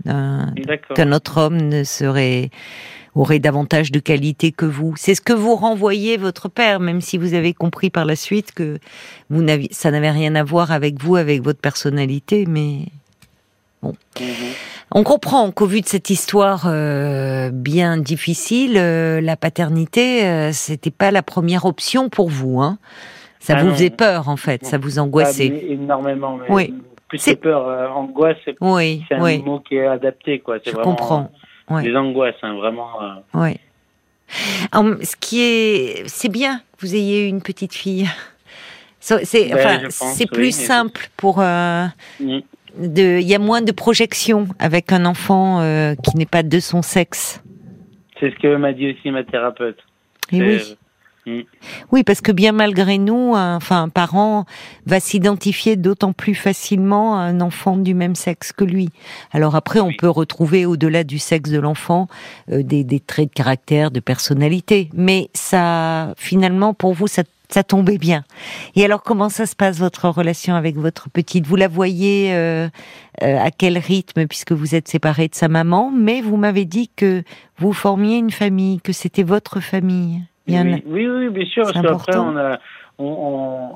qu'un 0.95 1.11
autre 1.13 1.37
homme 1.39 1.57
ne 1.57 1.83
serait 1.83 2.49
aurait 3.13 3.39
davantage 3.39 3.91
de 3.91 3.99
qualité 3.99 4.53
que 4.53 4.65
vous. 4.65 4.93
C'est 4.95 5.15
ce 5.15 5.21
que 5.21 5.33
vous 5.33 5.55
renvoyez 5.55 6.15
votre 6.15 6.47
père, 6.47 6.79
même 6.79 7.01
si 7.01 7.17
vous 7.17 7.33
avez 7.33 7.53
compris 7.53 7.89
par 7.89 8.05
la 8.05 8.15
suite 8.15 8.53
que 8.53 8.79
vous 9.29 9.45
ça 9.71 9.91
n'avait 9.91 10.11
rien 10.11 10.33
à 10.35 10.43
voir 10.43 10.71
avec 10.71 11.01
vous, 11.01 11.17
avec 11.17 11.41
votre 11.41 11.59
personnalité, 11.59 12.45
mais 12.47 12.85
Mhm. 13.83 13.93
on 14.91 15.03
comprend 15.03 15.49
qu'au 15.51 15.65
vu 15.65 15.81
de 15.81 15.87
cette 15.87 16.09
histoire 16.09 16.63
euh, 16.67 17.49
bien 17.51 17.97
difficile, 17.97 18.77
euh, 18.77 19.21
la 19.21 19.35
paternité, 19.35 20.25
euh, 20.25 20.51
c'était 20.51 20.91
pas 20.91 21.09
la 21.11 21.23
première 21.23 21.65
option 21.65 22.09
pour 22.09 22.29
vous. 22.29 22.61
Hein. 22.61 22.77
Ça 23.39 23.55
Ah 23.57 23.61
vous 23.61 23.69
non. 23.69 23.73
faisait 23.73 23.89
peur 23.89 24.29
en 24.29 24.37
fait, 24.37 24.65
ça 24.65 24.77
vous 24.77 24.99
Ah, 24.99 25.03
angoissait. 25.03 25.47
énormément. 25.69 26.37
Mais 26.37 26.45
Oui. 26.53 26.73
Plus 27.07 27.17
C'est- 27.17 27.35
peur, 27.35 27.67
euh, 27.67 27.87
angoisse, 27.89 28.37
c'est 28.45 28.55
Oui, 28.61 29.03
c'est 29.09 29.15
un 29.15 29.21
oui, 29.23 29.39
mot 29.43 29.59
qui 29.59 29.75
est 29.75 29.85
adapté. 29.87 30.39
Quoi. 30.39 30.59
C'est 30.63 30.69
je 30.71 30.75
vraiment, 30.75 30.91
comprends. 30.95 31.31
Ouais. 31.69 31.83
Les 31.83 31.95
angoisses, 31.97 32.35
hein, 32.43 32.53
vraiment. 32.55 32.87
Oui. 33.33 33.57
Hum, 34.73 34.97
Ce 35.03 35.15
qui 35.17 35.41
est, 35.41 36.03
c'est 36.07 36.29
bien 36.29 36.59
que 36.77 36.85
vous 36.85 36.95
ayez 36.95 37.25
eu 37.25 37.27
une 37.27 37.41
petite 37.41 37.73
fille. 37.73 38.07
C'est, 39.01 39.25
c'est- 39.25 39.49
Ben, 39.49 39.79
je 39.79 39.85
pense, 39.87 40.13
c'est 40.15 40.25
plus 40.31 40.55
simple 40.55 41.09
pour. 41.17 41.39
mm. 41.39 42.39
Il 42.79 43.21
y 43.21 43.35
a 43.35 43.39
moins 43.39 43.61
de 43.61 43.71
projection 43.71 44.47
avec 44.59 44.91
un 44.91 45.05
enfant 45.05 45.59
euh, 45.61 45.95
qui 45.95 46.17
n'est 46.17 46.25
pas 46.25 46.43
de 46.43 46.59
son 46.59 46.81
sexe. 46.81 47.41
C'est 48.19 48.29
ce 48.31 48.35
que 48.39 48.55
m'a 48.55 48.73
dit 48.73 48.91
aussi 48.91 49.09
ma 49.11 49.23
thérapeute. 49.23 49.77
Et 50.31 50.59
C'est- 50.59 50.77
oui. 51.27 51.45
Oui, 51.91 52.03
parce 52.03 52.19
que 52.19 52.31
bien 52.31 52.51
malgré 52.51 52.97
nous, 52.97 53.35
un, 53.35 53.55
enfin, 53.57 53.83
un 53.83 53.89
parent 53.89 54.45
va 54.87 54.99
s'identifier 54.99 55.75
d'autant 55.75 56.13
plus 56.13 56.33
facilement 56.33 57.15
à 57.15 57.19
un 57.21 57.41
enfant 57.41 57.77
du 57.77 57.93
même 57.93 58.15
sexe 58.15 58.51
que 58.51 58.63
lui. 58.63 58.89
Alors 59.31 59.55
après, 59.55 59.79
on 59.81 59.87
Oui. 59.89 59.97
peut 59.97 60.09
retrouver 60.09 60.65
au-delà 60.65 61.03
du 61.03 61.19
sexe 61.19 61.51
de 61.51 61.59
l'enfant 61.59 62.07
euh, 62.51 62.63
des, 62.63 62.83
des 62.83 62.99
traits 62.99 63.29
de 63.29 63.33
caractère, 63.35 63.91
de 63.91 63.99
personnalité. 63.99 64.89
Mais 64.95 65.29
ça, 65.35 66.13
finalement, 66.17 66.73
pour 66.73 66.93
vous, 66.95 67.05
ça, 67.05 67.21
ça 67.53 67.63
tombait 67.63 67.97
bien. 67.97 68.23
Et 68.75 68.85
alors, 68.85 69.03
comment 69.03 69.29
ça 69.29 69.45
se 69.45 69.55
passe 69.55 69.79
votre 69.79 70.07
relation 70.09 70.55
avec 70.55 70.75
votre 70.75 71.09
petite? 71.09 71.45
Vous 71.45 71.55
la 71.55 71.67
voyez 71.67 72.33
euh, 72.33 72.67
euh, 73.23 73.37
à 73.39 73.51
quel 73.51 73.77
rythme, 73.77 74.27
puisque 74.27 74.51
vous 74.51 74.75
êtes 74.75 74.87
séparés 74.87 75.27
de 75.27 75.35
sa 75.35 75.47
maman 75.47 75.91
Mais 75.95 76.21
vous 76.21 76.37
m'avez 76.37 76.65
dit 76.65 76.89
que 76.95 77.23
vous 77.57 77.73
formiez 77.73 78.17
une 78.17 78.31
famille, 78.31 78.79
que 78.81 78.93
c'était 78.93 79.23
votre 79.23 79.59
famille. 79.59 80.21
Oui, 80.47 80.57
oui, 80.85 81.07
oui, 81.07 81.29
bien 81.29 81.45
sûr, 81.45 81.63
parce 81.71 81.81
qu'après, 81.81 82.17
on 82.17 82.35
a, 82.37 82.59
on, 82.97 83.05
on- 83.05 83.69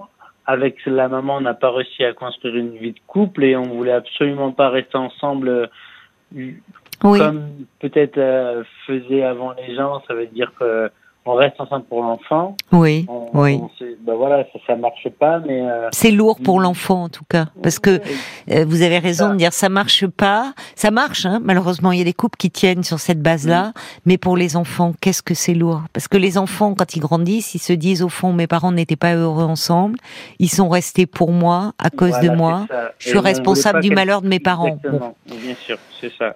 avec 0.48 0.78
la 0.86 1.08
maman, 1.08 1.38
on 1.38 1.42
n'a 1.42 1.54
pas 1.56 1.72
réussi 1.72 2.04
à 2.04 2.14
construire 2.14 2.56
une 2.56 2.78
vie 2.78 2.92
de 2.92 3.00
couple 3.08 3.44
et 3.46 3.56
on 3.56 3.64
voulait 3.64 3.94
absolument 3.94 4.52
pas 4.52 4.70
rester 4.70 4.98
ensemble 4.98 5.48
euh, 5.50 5.68
Oui. 7.04 7.20
comme 7.20 7.48
peut-être 7.80 8.18
euh, 8.18 8.64
faisaient 8.86 9.24
avant 9.24 9.54
les 9.54 9.76
gens. 9.76 10.04
Ça 10.08 10.14
veut 10.14 10.28
dire 10.28 10.52
que 10.60 10.92
on 11.26 11.34
reste 11.34 11.60
ensemble 11.60 11.86
pour 11.86 12.04
l'enfant. 12.04 12.56
Oui, 12.72 13.06
On- 13.10 13.30
oui. 13.34 13.60
on 13.62 13.70
ben 14.06 14.14
voilà, 14.16 14.44
ça, 14.54 14.60
ça 14.68 14.76
marche 14.76 15.08
pas, 15.20 15.40
mais 15.40 15.62
euh, 15.62 15.90
C'est 15.92 16.12
lourd 16.12 16.38
pour 16.44 16.60
l'enfant 16.60 17.04
en 17.06 17.10
tout 17.10 17.24
cas, 17.28 17.48
parce 17.64 17.80
que 17.80 18.00
euh, 18.52 18.66
vous 18.68 18.84
avez 18.84 19.00
raison 19.00 19.32
de 19.32 19.36
dire 19.36 19.52
ça 19.52 19.70
marche 19.70 20.06
pas, 20.06 20.54
ça 20.76 20.92
marche. 20.92 21.26
Hein, 21.26 21.40
malheureusement, 21.44 21.92
il 21.92 21.98
y 21.98 22.02
a 22.02 22.06
des 22.06 22.14
couples 22.14 22.38
qui 22.38 22.52
tiennent 22.52 22.84
sur 22.84 23.00
cette 23.00 23.22
base-là, 23.22 23.74
mais 24.06 24.18
pour 24.18 24.38
les 24.38 24.56
enfants, 24.56 24.94
qu'est-ce 25.02 25.24
que 25.24 25.34
c'est 25.34 25.56
lourd? 25.56 25.82
Parce 25.94 26.08
que 26.08 26.18
les 26.18 26.38
enfants, 26.38 26.76
quand 26.76 26.96
ils 26.96 27.00
grandissent, 27.00 27.56
ils 27.56 27.60
se 27.60 27.74
disent 27.74 28.04
au 28.04 28.10
fond, 28.10 28.32
mes 28.32 28.48
parents 28.48 28.72
n'étaient 28.72 28.96
pas 28.96 29.16
heureux 29.16 29.46
ensemble, 29.46 29.98
ils 30.40 30.50
sont 30.50 30.70
restés 30.70 31.08
pour 31.08 31.32
moi 31.32 31.74
à 31.80 31.90
cause 31.90 32.10
voilà, 32.10 32.30
de 32.30 32.36
moi. 32.36 32.68
Je 33.00 33.10
suis 33.10 33.20
responsable 33.20 33.82
du 33.82 33.90
malheur 33.90 34.22
de 34.22 34.28
mes 34.28 34.40
parents. 34.40 34.78
Bon. 34.84 35.16
Bien 35.28 35.56
sûr, 35.56 35.78
c'est 36.00 36.12
ça. 36.18 36.36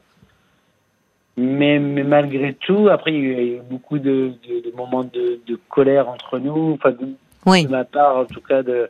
Mais, 1.41 1.79
mais 1.79 2.03
malgré 2.03 2.53
tout, 2.53 2.89
après, 2.89 3.13
il 3.13 3.23
y 3.23 3.33
a 3.33 3.43
eu 3.43 3.61
beaucoup 3.69 3.97
de, 3.97 4.33
de, 4.47 4.69
de 4.69 4.75
moments 4.75 5.05
de, 5.05 5.39
de 5.47 5.59
colère 5.69 6.09
entre 6.09 6.37
nous, 6.37 6.73
enfin, 6.73 6.91
de, 6.91 7.15
Oui, 7.45 7.65
ma 7.67 7.85
part, 7.85 8.17
en 8.17 8.25
tout 8.25 8.41
cas, 8.41 8.61
de, 8.61 8.89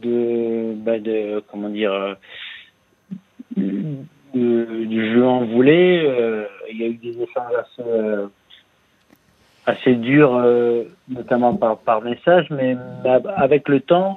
de, 0.00 0.72
bah, 0.76 0.92
comment 1.50 1.68
dire, 1.68 1.92
euh, 1.92 2.14
je 3.56 5.20
en 5.20 5.44
voulais. 5.46 6.04
euh, 6.06 6.44
il 6.70 6.80
y 6.80 6.84
a 6.84 6.88
eu 6.88 6.94
des 6.94 7.20
échanges 7.20 7.54
assez, 7.58 7.88
euh, 7.88 8.26
assez 9.66 9.94
durs, 9.96 10.36
euh, 10.36 10.84
notamment 11.08 11.54
par, 11.56 11.78
par 11.78 12.02
message, 12.02 12.46
mais 12.50 12.76
bah, 13.02 13.20
avec 13.36 13.68
le 13.68 13.80
temps, 13.80 14.16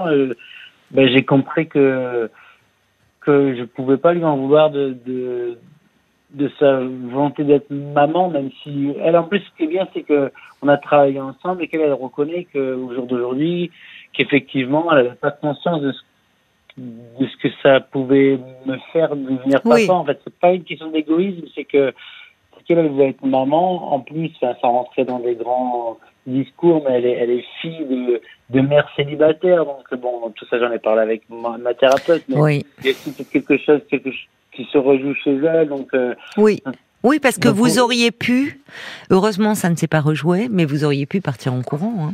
bah, 0.91 1.07
j'ai 1.07 1.25
compris 1.25 1.67
que 1.67 2.29
que 3.21 3.55
je 3.57 3.63
pouvais 3.63 3.97
pas 3.97 4.13
lui 4.13 4.23
en 4.23 4.37
vouloir 4.37 4.69
de, 4.69 4.95
de 6.31 6.51
sa 6.59 6.79
volonté 6.79 7.43
d'être 7.43 7.69
maman, 7.69 8.29
même 8.29 8.49
si 8.61 8.93
elle 9.01 9.15
en 9.15 9.23
plus 9.23 9.39
ce 9.39 9.57
qui 9.57 9.63
est 9.63 9.67
bien 9.67 9.87
c'est 9.93 10.03
que 10.03 10.31
on 10.61 10.67
a 10.67 10.77
travaillé 10.77 11.19
ensemble 11.21 11.63
et 11.63 11.67
qu'elle 11.67 11.81
elle 11.81 11.93
reconnaît 11.93 12.45
qu'au 12.51 12.93
jour 12.93 13.05
d'aujourd'hui 13.05 13.71
qu'effectivement 14.11 14.91
elle 14.91 15.03
n'avait 15.03 15.15
pas 15.15 15.31
conscience 15.31 15.81
de 15.81 15.93
ce, 15.93 16.01
de 16.77 17.27
ce 17.27 17.37
que 17.37 17.47
ça 17.63 17.79
pouvait 17.79 18.37
me 18.65 18.77
faire 18.91 19.15
devenir 19.15 19.61
papa. 19.61 19.75
Oui. 19.75 19.89
En 19.89 20.03
fait, 20.03 20.19
c'est 20.23 20.37
pas 20.37 20.51
une 20.51 20.63
question 20.63 20.89
d'égoïsme, 20.91 21.45
c'est 21.55 21.63
que 21.63 21.93
qu'elle 22.67 22.79
elle 22.79 22.89
voulait 22.89 23.09
être 23.09 23.25
maman. 23.25 23.93
En 23.93 24.01
plus, 24.01 24.31
ça 24.39 24.53
rentrait 24.61 25.05
dans 25.05 25.19
des 25.19 25.35
grands 25.35 25.97
discours, 26.25 26.83
mais 26.85 26.97
elle 26.97 27.05
est, 27.05 27.11
elle 27.13 27.29
est 27.31 27.45
fille 27.61 27.85
de, 27.85 28.21
de 28.49 28.61
mère 28.61 28.87
célibataire, 28.95 29.65
donc 29.65 29.93
bon, 29.95 30.29
tout 30.35 30.45
ça 30.49 30.59
j'en 30.59 30.71
ai 30.71 30.79
parlé 30.79 31.01
avec 31.01 31.23
ma, 31.29 31.57
ma 31.57 31.73
thérapeute, 31.73 32.25
mais 32.27 32.35
oui, 32.35 32.65
il 32.79 32.87
y 32.87 32.89
a 32.89 33.23
quelque 33.31 33.57
chose, 33.57 33.79
quelque 33.89 34.11
chose 34.11 34.27
qui 34.57 34.67
se 34.71 34.77
rejoue 34.77 35.13
chez 35.23 35.35
elle, 35.35 35.69
donc 35.69 35.87
euh, 35.93 36.13
oui. 36.35 36.61
Oui, 37.03 37.19
parce 37.19 37.37
que 37.37 37.47
Donc, 37.47 37.57
vous 37.57 37.79
auriez 37.79 38.11
pu, 38.11 38.59
heureusement 39.11 39.53
ça 39.53 39.69
ne 39.69 39.75
s'est 39.75 39.87
pas 39.87 40.01
rejoué, 40.01 40.47
mais 40.49 40.65
vous 40.65 40.83
auriez 40.83 41.05
pu 41.05 41.21
partir 41.21 41.53
en 41.53 41.61
courant. 41.61 42.09
Hein. 42.09 42.13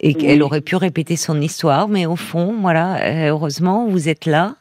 et 0.00 0.14
qu'elle 0.14 0.42
aurait 0.42 0.60
pu 0.60 0.76
répéter 0.76 1.16
son 1.16 1.40
histoire, 1.40 1.88
mais 1.88 2.06
au 2.06 2.16
fond, 2.16 2.54
voilà, 2.60 3.28
heureusement, 3.28 3.86
vous 3.86 4.08
êtes 4.08 4.26
là. 4.26 4.54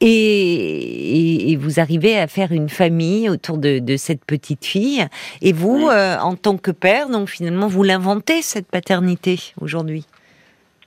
Et, 0.00 1.56
vous 1.58 1.80
arrivez 1.80 2.18
à 2.18 2.26
faire 2.26 2.52
une 2.52 2.68
famille 2.68 3.28
autour 3.30 3.58
de, 3.58 3.96
cette 3.96 4.24
petite 4.24 4.64
fille. 4.64 5.06
Et 5.40 5.52
vous, 5.52 5.88
euh, 5.88 6.18
en 6.18 6.36
tant 6.36 6.58
que 6.58 6.70
père, 6.70 7.08
donc 7.08 7.28
finalement, 7.28 7.66
vous 7.66 7.82
l'inventez 7.82 8.42
cette 8.42 8.66
paternité 8.66 9.38
aujourd'hui? 9.60 10.04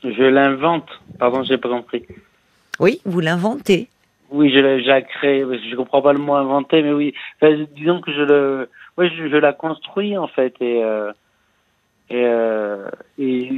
Je 0.03 0.23
l'invente. 0.23 0.87
Pardon, 1.17 1.43
j'ai 1.43 1.57
pas 1.57 1.69
compris. 1.69 2.03
Oui, 2.79 3.01
vous 3.05 3.19
l'inventez. 3.19 3.89
Oui, 4.31 4.51
je 4.51 4.59
l'ai 4.59 5.03
créé. 5.03 5.43
Je 5.69 5.75
comprends 5.75 6.01
pas 6.01 6.13
le 6.13 6.19
mot 6.19 6.35
inventer, 6.35 6.81
mais 6.81 6.91
oui. 6.91 7.13
disons 7.75 8.01
que 8.01 8.11
je 8.11 8.21
le, 8.21 8.69
ouais, 8.97 9.09
je, 9.09 9.37
la 9.37 9.53
construis 9.53 10.17
en 10.17 10.27
fait 10.27 10.53
et 10.61 10.83
euh, 10.83 11.11
et, 12.09 12.23
euh, 12.25 12.89
et 13.17 13.49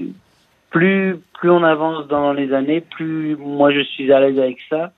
plus 0.70 1.20
plus 1.34 1.50
on 1.50 1.64
avance 1.64 2.08
dans 2.08 2.34
les 2.34 2.54
années, 2.54 2.82
plus 2.82 3.36
moi 3.38 3.72
je 3.72 3.82
suis 3.82 4.12
à 4.12 4.20
l'aise 4.20 4.40
avec 4.40 4.60
ça 4.70 4.92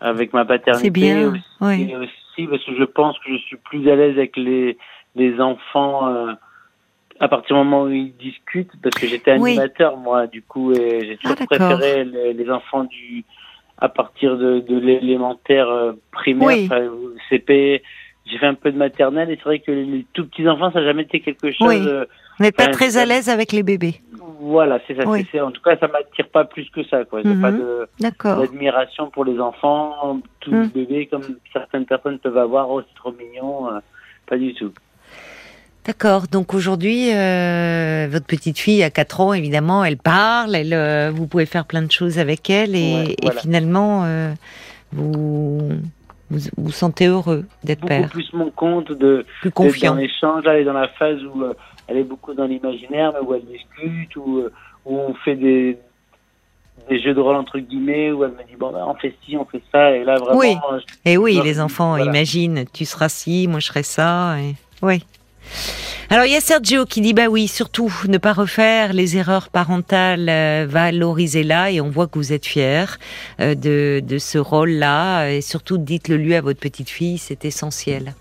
avec 0.00 0.32
ma 0.32 0.44
paternité 0.44 0.90
bien, 0.90 1.28
aussi, 1.28 1.94
aussi, 1.94 2.46
parce 2.46 2.64
que 2.64 2.76
je 2.76 2.84
pense 2.84 3.18
que 3.20 3.32
je 3.32 3.38
suis 3.38 3.56
plus 3.56 3.88
à 3.88 3.96
l'aise 3.96 4.18
avec 4.18 4.36
les 4.36 4.76
les 5.14 5.40
enfants 5.40 6.08
euh, 6.08 6.32
à 7.20 7.28
partir 7.28 7.56
du 7.56 7.62
moment 7.62 7.84
où 7.84 7.90
ils 7.90 8.14
discutent 8.16 8.72
parce 8.82 8.96
que 8.96 9.06
j'étais 9.06 9.30
animateur 9.30 9.96
moi 9.96 10.26
du 10.26 10.42
coup 10.42 10.72
et 10.72 11.06
j'ai 11.06 11.16
toujours 11.16 11.36
ah, 11.40 11.46
préféré 11.46 12.04
les, 12.04 12.50
enfants 12.50 12.84
du 12.84 13.24
à 13.78 13.88
partir 13.88 14.36
de, 14.36 14.60
de 14.60 14.78
l'élémentaire 14.78 15.68
euh, 15.68 15.92
primaire 16.12 16.70
CP 17.28 17.82
j'ai 18.26 18.38
fait 18.38 18.46
un 18.46 18.54
peu 18.54 18.72
de 18.72 18.78
maternelle 18.78 19.30
et 19.30 19.36
c'est 19.36 19.44
vrai 19.44 19.58
que 19.58 19.70
les 19.70 20.06
tout 20.12 20.26
petits 20.26 20.48
enfants 20.48 20.72
ça 20.72 20.80
n'a 20.80 20.86
jamais 20.86 21.02
été 21.02 21.20
quelque 21.20 21.50
chose 21.52 21.86
euh, 21.86 22.04
vous 22.38 22.44
n'êtes 22.44 22.56
pas 22.56 22.68
très 22.68 22.96
à 22.96 23.04
l'aise 23.04 23.28
avec 23.28 23.52
les 23.52 23.62
bébés 23.62 24.00
voilà, 24.40 24.78
c'est 24.86 24.94
ça. 24.94 25.08
En 25.08 25.50
tout 25.50 25.62
cas, 25.62 25.76
ça 25.78 25.88
m'attire 25.88 26.28
pas 26.28 26.44
plus 26.44 26.68
que 26.68 26.84
ça. 26.84 27.04
Quoi. 27.04 27.22
J'ai 27.24 27.34
pas 27.40 27.50
mhm. 27.50 27.86
d'admiration 27.98 29.08
pour 29.08 29.24
les 29.24 29.40
enfants, 29.40 30.20
tous 30.40 30.50
les 30.50 30.58
mhm. 30.58 30.68
bébés, 30.68 31.06
comme 31.06 31.22
certaines 31.50 31.86
personnes 31.86 32.18
peuvent 32.18 32.36
avoir. 32.36 32.68
Oh, 32.70 32.82
c'est 32.86 32.94
trop 32.94 33.12
mignon. 33.12 33.68
Euh, 33.68 33.78
pas 34.26 34.36
du 34.36 34.52
tout. 34.52 34.72
D'accord. 35.86 36.28
Donc 36.30 36.54
aujourd'hui, 36.54 37.14
euh, 37.14 38.08
votre 38.10 38.26
petite 38.26 38.58
fille 38.58 38.82
a 38.82 38.90
4 38.90 39.20
ans, 39.20 39.32
évidemment, 39.34 39.84
elle 39.84 39.98
parle, 39.98 40.54
elle, 40.54 40.72
euh, 40.72 41.10
vous 41.10 41.26
pouvez 41.26 41.46
faire 41.46 41.66
plein 41.66 41.82
de 41.82 41.92
choses 41.92 42.18
avec 42.18 42.48
elle 42.48 42.74
et, 42.74 43.16
finalement, 43.40 44.06
vous, 44.92 45.68
vous 46.30 46.38
vous 46.56 46.72
sentez 46.72 47.06
heureux 47.06 47.44
d'être 47.64 47.84
père. 47.84 48.08
plus 48.08 48.32
mon 48.32 48.50
compte 48.50 48.92
de 48.92 49.26
plus 49.40 49.50
confiant. 49.50 49.94
Dans 49.94 50.00
l'échange, 50.00 50.44
elle 50.46 50.60
est 50.60 50.64
dans 50.64 50.72
la 50.72 50.88
phase 50.88 51.22
où 51.24 51.44
elle 51.88 51.98
est 51.98 52.04
beaucoup 52.04 52.34
dans 52.34 52.46
l'imaginaire, 52.46 53.12
mais 53.12 53.26
où 53.26 53.34
elle 53.34 53.44
discute, 53.44 54.16
où, 54.16 54.38
euh, 54.38 54.52
où 54.86 54.98
on 54.98 55.14
fait 55.14 55.36
des, 55.36 55.78
des 56.88 57.00
jeux 57.00 57.14
de 57.14 57.20
rôle 57.20 57.36
entre 57.36 57.58
guillemets 57.58 58.10
où 58.12 58.24
elle 58.24 58.32
me 58.32 58.44
dit 58.48 58.56
bon 58.58 58.72
ben, 58.72 58.84
on 58.86 58.94
fait 58.94 59.14
ci 59.24 59.36
on 59.36 59.44
fait 59.44 59.62
ça 59.72 59.92
et 59.92 60.04
là 60.04 60.16
vraiment 60.16 60.38
oui 60.38 60.56
et 61.04 61.16
oui 61.16 61.40
les 61.42 61.60
enfants 61.60 61.96
imaginent 61.96 62.64
tu 62.72 62.84
seras 62.84 63.08
ci 63.08 63.46
moi 63.48 63.60
je 63.60 63.66
serai 63.66 63.82
ça 63.82 64.38
et 64.38 64.54
oui 64.82 65.04
alors 66.10 66.26
il 66.26 66.32
y 66.32 66.36
a 66.36 66.40
Sergio 66.40 66.84
qui 66.84 67.00
dit 67.00 67.14
bah 67.14 67.28
oui 67.28 67.48
surtout 67.48 67.92
ne 68.08 68.18
pas 68.18 68.32
refaire 68.32 68.92
les 68.92 69.16
erreurs 69.16 69.48
parentales 69.48 70.28
euh, 70.28 70.66
valorisez-la 70.68 71.70
et 71.70 71.80
on 71.80 71.90
voit 71.90 72.06
que 72.06 72.18
vous 72.18 72.32
êtes 72.32 72.46
fier 72.46 72.98
euh, 73.40 73.54
de, 73.54 74.02
de 74.04 74.18
ce 74.18 74.38
rôle 74.38 74.70
là 74.70 75.28
et 75.28 75.40
surtout 75.40 75.78
dites-le 75.78 76.16
lui 76.16 76.34
à 76.34 76.40
votre 76.40 76.60
petite 76.60 76.90
fille 76.90 77.18
c'est 77.18 77.44
essentiel 77.44 78.14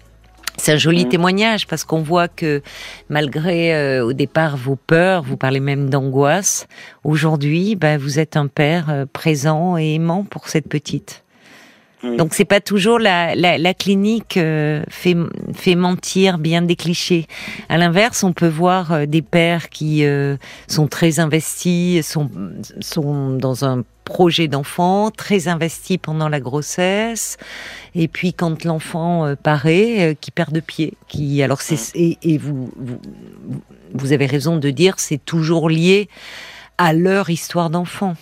c'est 0.57 0.73
un 0.73 0.77
joli 0.77 1.05
mm. 1.05 1.09
témoignage 1.09 1.67
parce 1.67 1.83
qu'on 1.83 2.01
voit 2.01 2.27
que 2.27 2.61
malgré 3.09 3.73
euh, 3.73 4.05
au 4.05 4.13
départ 4.13 4.55
vos 4.55 4.75
peurs, 4.75 5.23
vous 5.23 5.35
parlez 5.35 5.59
même 5.59 5.89
d'angoisse, 5.89 6.67
aujourd'hui, 7.03 7.75
bah, 7.75 7.97
vous 7.97 8.19
êtes 8.19 8.37
un 8.37 8.45
père 8.45 9.05
présent 9.13 9.77
et 9.77 9.95
aimant 9.95 10.23
pour 10.23 10.49
cette 10.49 10.67
petite. 10.67 11.22
Donc 12.03 12.33
c'est 12.33 12.45
pas 12.45 12.59
toujours 12.59 12.99
la, 12.99 13.35
la, 13.35 13.57
la 13.57 13.73
clinique 13.73 14.37
euh, 14.37 14.83
fait, 14.89 15.15
fait 15.53 15.75
mentir 15.75 16.37
bien 16.37 16.61
des 16.61 16.75
clichés. 16.75 17.27
À 17.69 17.77
l'inverse, 17.77 18.23
on 18.23 18.33
peut 18.33 18.47
voir 18.47 19.07
des 19.07 19.21
pères 19.21 19.69
qui 19.69 20.05
sont 20.67 20.87
très 20.87 21.19
investis, 21.19 22.05
sont, 22.07 22.29
sont 22.81 23.31
dans 23.31 23.65
un 23.65 23.83
projet 24.03 24.47
d'enfant, 24.47 25.11
très 25.11 25.47
investi 25.47 25.97
pendant 25.97 26.29
la 26.29 26.39
grossesse, 26.39 27.37
et 27.95 28.07
puis 28.07 28.33
quand 28.33 28.63
l'enfant 28.65 29.25
euh, 29.25 29.35
paraît, 29.35 30.11
euh, 30.11 30.13
qui 30.19 30.31
perd 30.31 30.53
de 30.53 30.59
pied, 30.59 30.93
qui 31.07 31.41
alors 31.41 31.61
c'est 31.61 31.95
et, 31.95 32.17
et 32.21 32.37
vous, 32.37 32.71
vous, 32.77 32.99
vous 33.93 34.11
avez 34.11 34.25
raison 34.25 34.57
de 34.57 34.69
dire 34.69 34.95
c'est 34.97 35.23
toujours 35.23 35.69
lié 35.69 36.09
à 36.77 36.93
leur 36.93 37.29
histoire 37.29 37.69
d'enfant. 37.69 38.15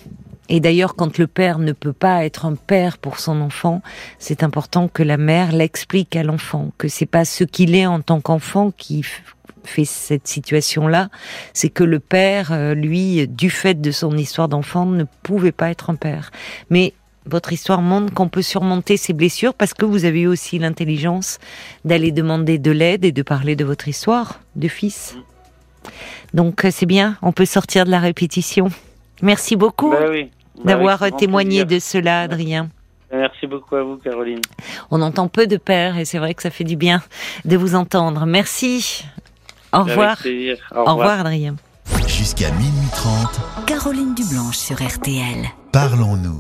Et 0.54 0.60
d'ailleurs, 0.60 0.96
quand 0.96 1.18
le 1.18 1.28
père 1.28 1.60
ne 1.60 1.72
peut 1.72 1.94
pas 1.94 2.26
être 2.26 2.44
un 2.44 2.56
père 2.56 2.98
pour 2.98 3.20
son 3.20 3.40
enfant, 3.40 3.82
c'est 4.20 4.44
important 4.44 4.90
que 4.90 5.02
la 5.02 5.16
mère 5.16 5.54
l'explique 5.54 6.14
à 6.18 6.24
l'enfant, 6.24 6.74
que 6.78 6.90
c'est 6.90 7.06
pas 7.06 7.24
ce 7.24 7.46
qu'il 7.46 7.74
est 7.74 7.86
en 7.86 8.02
tant 8.02 8.20
qu'enfant 8.20 8.72
qui 8.72 9.06
fait 9.64 9.86
cette 9.86 10.28
situation-là, 10.28 11.08
c'est 11.54 11.70
que 11.70 11.86
le 11.86 12.00
père, 12.00 12.52
euh, 12.52 12.74
lui, 12.74 13.30
du 13.30 13.50
fait 13.50 13.80
de 13.80 13.92
son 13.92 14.18
histoire 14.18 14.50
d'enfant, 14.50 14.86
ne 14.86 15.06
pouvait 15.24 15.54
pas 15.54 15.72
être 15.72 15.90
un 15.90 15.96
père. 15.96 16.32
Mais 16.70 16.92
votre 17.26 17.54
histoire 17.54 17.82
montre 17.82 18.14
qu'on 18.14 18.28
peut 18.28 18.42
surmonter 18.42 18.98
ces 18.98 19.14
blessures 19.14 19.54
parce 19.54 19.74
que 19.74 19.86
vous 19.86 20.04
avez 20.04 20.22
eu 20.22 20.28
aussi 20.28 20.60
l'intelligence 20.60 21.40
d'aller 21.86 22.12
demander 22.12 22.58
de 22.58 22.72
l'aide 22.72 23.06
et 23.06 23.14
de 23.14 23.22
parler 23.22 23.56
de 23.56 23.64
votre 23.64 23.88
histoire 23.88 24.42
de 24.58 24.68
fils. 24.68 25.16
Donc 26.34 26.66
euh, 26.66 26.72
c'est 26.74 26.86
bien, 26.86 27.16
on 27.22 27.32
peut 27.32 27.46
sortir 27.46 27.86
de 27.86 27.92
la 27.92 28.02
répétition. 28.02 28.68
Merci 29.22 29.56
beaucoup 29.56 29.92
bah 29.92 30.10
d'avoir 30.64 31.16
témoigné 31.18 31.66
de 31.66 31.80
cela, 31.80 32.22
Adrien. 32.22 32.70
Merci 33.12 33.46
beaucoup 33.46 33.76
à 33.76 33.84
vous, 33.84 33.98
Caroline. 33.98 34.40
On 34.90 35.02
entend 35.02 35.28
peu 35.28 35.46
de 35.46 35.58
pères 35.58 35.98
et 35.98 36.06
c'est 36.06 36.18
vrai 36.18 36.34
que 36.34 36.42
ça 36.42 36.50
fait 36.50 36.64
du 36.64 36.78
bien 36.78 37.02
de 37.44 37.58
vous 37.58 37.76
entendre. 37.76 38.26
Merci. 38.26 39.06
Au 39.74 39.84
revoir. 39.84 40.18
Au 40.74 40.86
revoir. 40.86 41.20
Adrien. 41.20 41.56
Jusqu'à 42.08 42.52
minuit 42.52 42.90
30. 42.94 43.66
Caroline 43.66 44.16
Dublanche 44.16 44.58
sur 44.58 44.78
RTL. 44.78 45.46
Parlons-nous. 45.74 46.40